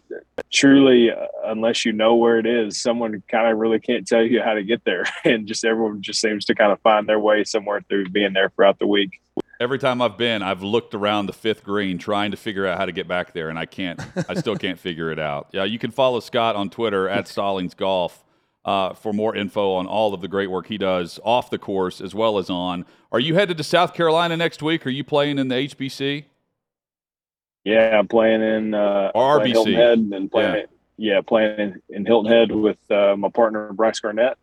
[0.52, 4.42] truly, uh, unless you know where it is, someone kind of really can't tell you
[4.42, 7.44] how to get there, and just everyone just seems to kind of find their way
[7.44, 9.20] somewhere through being there throughout the week.
[9.62, 12.86] Every time I've been, I've looked around the fifth green trying to figure out how
[12.88, 14.02] to get back there, and I can't.
[14.28, 15.50] I still can't figure it out.
[15.52, 18.24] Yeah, you can follow Scott on Twitter at Stallings Golf
[18.66, 22.02] uh, for more info on all of the great work he does off the course
[22.02, 22.88] as well as on.
[23.12, 24.84] Are you headed to South Carolina next week?
[24.88, 26.26] Are you playing in the HBC?
[27.64, 29.54] Yeah, I'm playing in uh, Or playing RBC.
[29.54, 30.66] Hilton Head and playing
[30.98, 34.38] yeah, playing in, in Hilton Head with uh, my partner Bryce Garnett,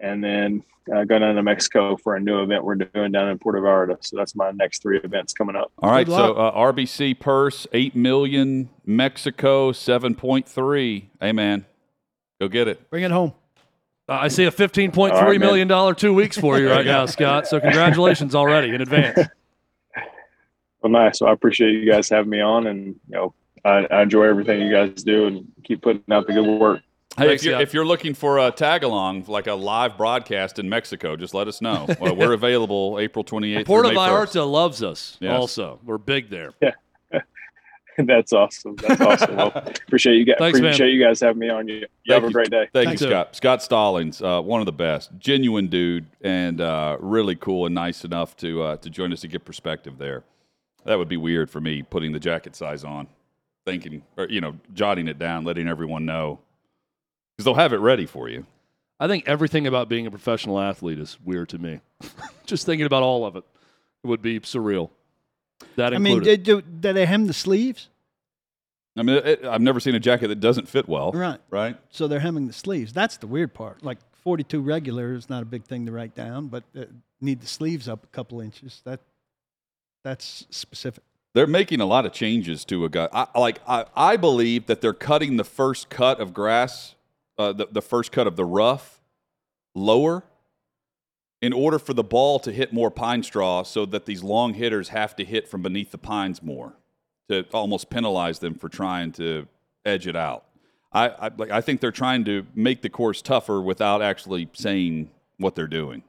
[0.00, 0.62] and then
[0.94, 3.96] uh, going down to Mexico for a new event we're doing down in Puerto Vallarta.
[4.00, 5.70] So that's my next three events coming up.
[5.78, 11.10] All right, so uh, RBC purse eight million, Mexico seven point three.
[11.20, 11.66] Hey man,
[12.40, 12.88] go get it.
[12.90, 13.34] Bring it home.
[14.08, 15.46] Uh, I see a fifteen point All three right, man.
[15.48, 17.46] million dollar two weeks for you right now, Scott.
[17.46, 19.20] So congratulations already in advance.
[20.80, 21.20] Well, nice.
[21.20, 23.34] Well, I appreciate you guys having me on, and you know,
[23.64, 26.82] I, I enjoy everything you guys do, and keep putting out the good work.
[27.18, 30.68] Hey, if you're, if you're looking for a tag along, like a live broadcast in
[30.68, 31.86] Mexico, just let us know.
[32.00, 33.66] Well, we're available April 28th.
[33.66, 34.08] Puerto through May 1st.
[34.08, 35.16] Vallarta loves us.
[35.20, 35.32] Yes.
[35.32, 36.52] Also, we're big there.
[36.62, 36.72] Yeah.
[37.98, 38.76] that's awesome.
[38.76, 39.36] That's awesome.
[39.36, 40.36] Well, appreciate you guys.
[40.38, 40.68] Thanks, man.
[40.68, 41.66] appreciate you guys having me on.
[41.66, 42.32] You, you Thank have a you.
[42.32, 42.68] great day.
[42.72, 43.10] Thank Thanks, you, sir.
[43.10, 43.36] Scott.
[43.36, 48.04] Scott Stallings, uh, one of the best, genuine dude, and uh, really cool and nice
[48.04, 50.24] enough to uh, to join us to get perspective there.
[50.84, 53.08] That would be weird for me putting the jacket size on,
[53.66, 56.38] thinking or you know jotting it down, letting everyone know
[57.38, 58.44] because they'll have it ready for you.
[58.98, 61.80] I think everything about being a professional athlete is weird to me.
[62.46, 63.44] Just thinking about all of it
[64.02, 64.90] would be surreal.
[65.76, 66.42] That I mean, included.
[66.42, 67.90] did, do, do they hem the sleeves?
[68.96, 71.12] I mean, it, I've never seen a jacket that doesn't fit well.
[71.12, 71.38] Right.
[71.48, 71.76] Right.
[71.90, 72.92] So they're hemming the sleeves.
[72.92, 73.84] That's the weird part.
[73.84, 76.86] Like 42 regular is not a big thing to write down, but uh,
[77.20, 78.82] need the sleeves up a couple inches.
[78.84, 79.00] That
[80.02, 81.04] that's specific.
[81.34, 83.08] They're making a lot of changes to a guy.
[83.12, 86.96] I, like I, I believe that they're cutting the first cut of grass,
[87.38, 89.00] uh, the, the first cut of the rough,
[89.74, 90.24] lower,
[91.40, 94.88] in order for the ball to hit more pine straw, so that these long hitters
[94.88, 96.74] have to hit from beneath the pines more,
[97.28, 99.46] to almost penalize them for trying to
[99.84, 100.44] edge it out.
[100.92, 105.10] I I, like, I think they're trying to make the course tougher without actually saying
[105.36, 106.02] what they're doing.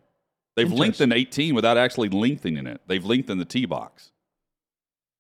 [0.56, 2.82] They've lengthened 18 without actually lengthening it.
[2.86, 4.12] They've lengthened the tee box.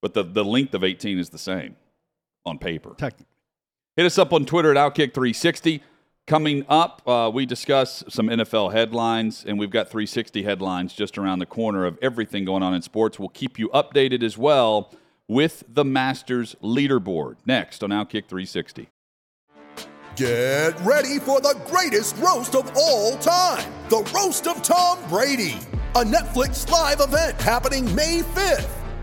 [0.01, 1.78] But the, the length of 18 is the same
[2.45, 2.93] on paper.
[2.97, 3.28] Technically.
[3.95, 5.82] Hit us up on Twitter at Outkick360.
[6.30, 11.40] Coming up, uh, we discuss some NFL headlines, and we've got 360 headlines just around
[11.40, 13.18] the corner of everything going on in sports.
[13.18, 14.94] We'll keep you updated as well
[15.28, 18.90] with the Masters leaderboard next on Outkick 360.
[20.16, 25.58] Get ready for the greatest roast of all time the Roast of Tom Brady,
[25.96, 28.79] a Netflix live event happening May 5th.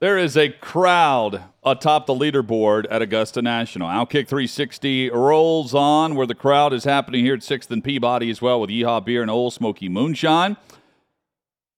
[0.00, 3.88] There is a crowd atop the leaderboard at Augusta National.
[3.88, 8.42] Outkick 360 rolls on where the crowd is happening here at 6th and Peabody as
[8.42, 10.56] well with Yeehaw Beer and Ole Smoky Moonshine.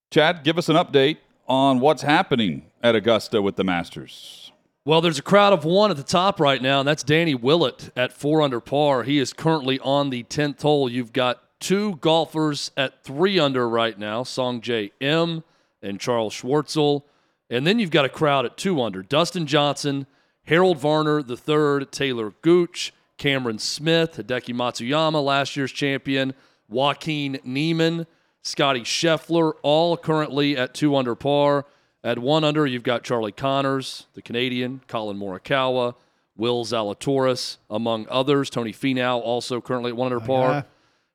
[0.09, 4.51] Chad, give us an update on what's happening at Augusta with the Masters.
[4.83, 7.91] Well, there's a crowd of one at the top right now, and that's Danny Willett
[7.95, 9.03] at four under par.
[9.03, 10.89] He is currently on the 10th hole.
[10.89, 15.43] You've got two golfers at three under right now Sungjae Im
[15.83, 17.03] and Charles Schwartzel.
[17.49, 20.05] And then you've got a crowd at two under Dustin Johnson,
[20.45, 26.33] Harold Varner III, Talor Gooch, Cameron Smith, Hideki Matsuyama, last year's champion,
[26.69, 28.05] Joaquin Niemann,
[28.41, 31.65] Scotty Scheffler, all currently at two under par.
[32.03, 35.95] At one under, you've got Charlie Conners, the Canadian, Collin Morikawa,
[36.37, 38.49] Will Zalatoris, among others.
[38.49, 40.51] Tony Finau also currently at one under par.
[40.61, 40.63] guy.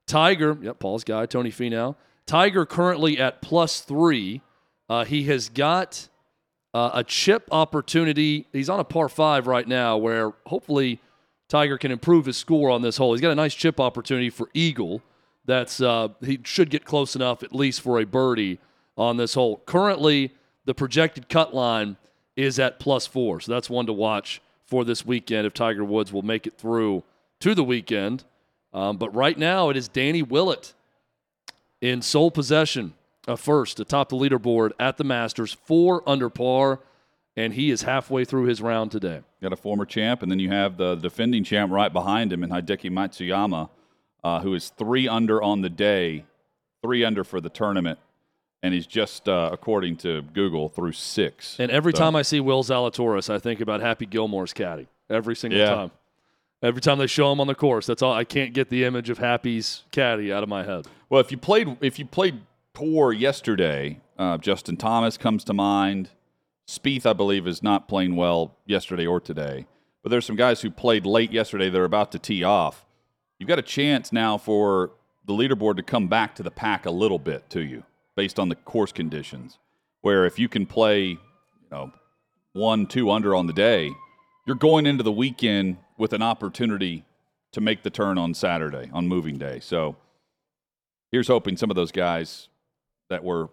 [0.07, 1.95] Tiger, yep, Paul's guy, Tony Finau.
[2.27, 4.43] Tiger currently at plus three.
[4.89, 6.09] Uh, he has got
[6.75, 8.47] uh, a chip opportunity.
[8.53, 11.01] He's on a par five right now, where hopefully
[11.49, 13.13] Tiger can improve his score on this hole.
[13.13, 15.03] He's got a nice chip opportunity for eagle.
[15.45, 18.59] That's uh, he should get close enough at least for a birdie
[18.97, 19.63] on this hole.
[19.67, 20.33] Currently,
[20.65, 21.97] the projected cut line
[22.37, 26.13] is at plus four, so that's one to watch for this weekend if Tiger Woods
[26.13, 27.03] will make it through
[27.41, 28.25] to the weekend.
[28.73, 30.73] Um, but right now, it is Danny Willett
[31.83, 32.95] in sole possession
[33.29, 36.81] of first atop the leaderboard at the Masters, four under par,
[37.37, 39.21] and he is halfway through his round today.
[39.41, 42.51] Got a former champ, and then you have the defending champ right behind him in
[42.51, 43.71] Hideki Matsuyama,
[44.25, 46.25] uh, who is three under on the day,
[46.83, 47.99] three under for the tournament,
[48.63, 51.57] and he's just, uh, according to Google, through six.
[51.59, 54.89] And every So- time I see Will Zalatoris, I think about Happy Gilmore's caddy.
[55.09, 55.75] Every single Yeah.
[55.75, 55.91] time.
[56.63, 58.13] Every time they show him on the course, that's all.
[58.13, 60.87] I can't get the image of Happy's caddy out of my head.
[61.11, 62.41] Well, if you played if you played
[62.75, 66.11] poor yesterday, uh, Justin Thomas comes to mind.
[66.67, 69.67] Spieth, I believe, is not playing well yesterday or today.
[70.03, 71.69] But there's some guys who played late yesterday.
[71.69, 72.85] that are about to tee off.
[73.39, 74.93] You've got a chance now for
[75.27, 77.85] the leaderboard to come back to the pack a little bit to you,
[78.17, 79.59] based on the course conditions.
[80.01, 81.19] Where if you can play, you
[81.71, 81.93] know,
[82.53, 83.91] one, two under on the day,
[84.47, 87.05] you're going into the weekend with an opportunity
[87.53, 89.61] to make the turn on Saturday on moving day.
[89.61, 89.97] So
[91.11, 92.49] here's hoping some of those guys
[93.13, 93.49] that were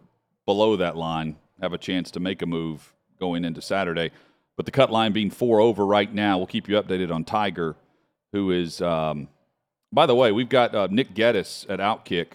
[0.46, 4.12] below that line have a chance to make a move going into Saturday.
[4.56, 7.76] But the cut line being four over right now, we'll keep you updated on Tiger,
[8.32, 9.28] who is, um,
[9.92, 12.28] by the way, we've got uh, Nick Geddes at Outkick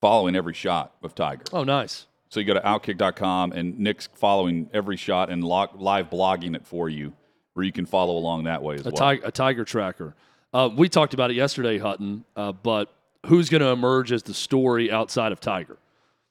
[0.00, 1.44] following every shot of Tiger.
[1.52, 2.06] Oh, nice.
[2.30, 6.66] So you go to outkick.com and Nick's following every shot and log, live blogging it
[6.66, 7.12] for you,
[7.54, 9.18] where you can follow along that way as a, well.
[9.24, 10.14] a tiger tracker.
[10.52, 12.92] Uh, we talked about it yesterday, Hutton, uh, but
[13.26, 15.76] who's going to emerge as the story outside of Tiger?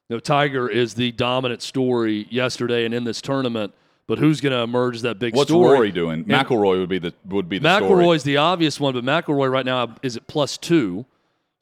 [0.10, 3.74] You know, Tiger is the dominant story yesterday and in this tournament,
[4.08, 5.68] but who's going to emerge as that big What's story?
[5.68, 6.22] What's Rory doing?
[6.22, 7.92] And McIlroy would be the would be the story.
[8.06, 11.06] McIlroy's the obvious one, but McElroy right now is at plus two.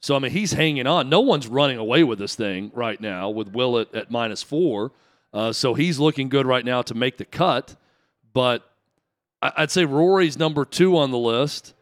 [0.00, 1.10] So I mean, he's hanging on.
[1.10, 4.92] No one's running away with this thing right now with Willett at minus four.
[5.34, 7.76] Uh, so he's looking good right now to make the cut.
[8.32, 8.66] But
[9.42, 11.74] I- I'd say Rory's number two on the list.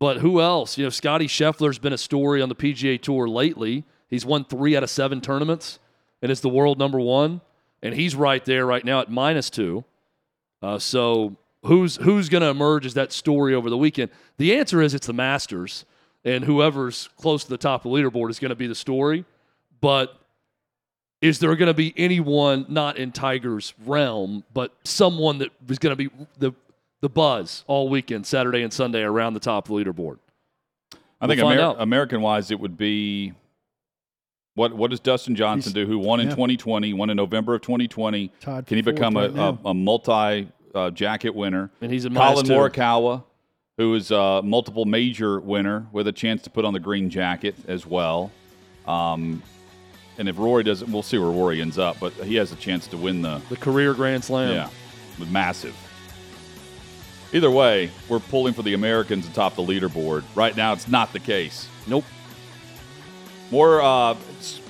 [0.00, 0.76] But who else?
[0.76, 3.84] You know, Scotty Scheffler's been a story on the PGA Tour lately.
[4.10, 5.78] He's won three out of seven tournaments
[6.24, 7.42] and is the world number one.
[7.82, 9.84] And he's right there right now at minus two.
[10.62, 14.10] Uh, so who's who's going to emerge as that story over the weekend?
[14.38, 15.84] The answer is it's the Masters,
[16.24, 19.26] and whoever's close to the top of the leaderboard is going to be the story.
[19.82, 20.18] But
[21.20, 25.94] is there going to be anyone not in Tiger's realm, but someone that is going
[25.94, 26.08] to be
[26.38, 26.52] the
[27.02, 30.16] the buzz all weekend, Saturday and Sunday, around the top of the leaderboard?
[31.20, 33.34] I think We'll find Amer- American wise, it would be
[34.54, 35.86] what what does Dustin Johnson do?
[35.86, 36.34] Who won in yeah.
[36.34, 38.32] 2020, won in November of 2020?
[38.40, 41.70] Tied Can he become a, right a, a multi uh, jacket winner?
[41.80, 42.50] And he's a Collin minus.
[42.50, 43.24] Morikawa,
[43.76, 47.56] who is a multiple major winner with a chance to put on the green jacket
[47.66, 48.30] as well.
[48.86, 49.42] Um,
[50.18, 52.86] and if Rory doesn't, we'll see where Rory ends up, but he has a chance
[52.88, 54.52] to win the The career Grand Slam.
[54.52, 54.68] yeah,
[55.18, 55.74] with massive.
[57.32, 60.22] Either way, we're pulling for the Americans atop the leaderboard.
[60.36, 61.68] Right now, it's not the case.
[61.88, 62.04] Nope.
[63.54, 64.14] More uh,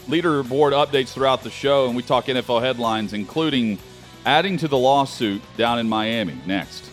[0.08, 3.78] leaderboard updates throughout the show, and we talk NFL headlines, including
[4.26, 6.90] adding to the lawsuit down in Miami next.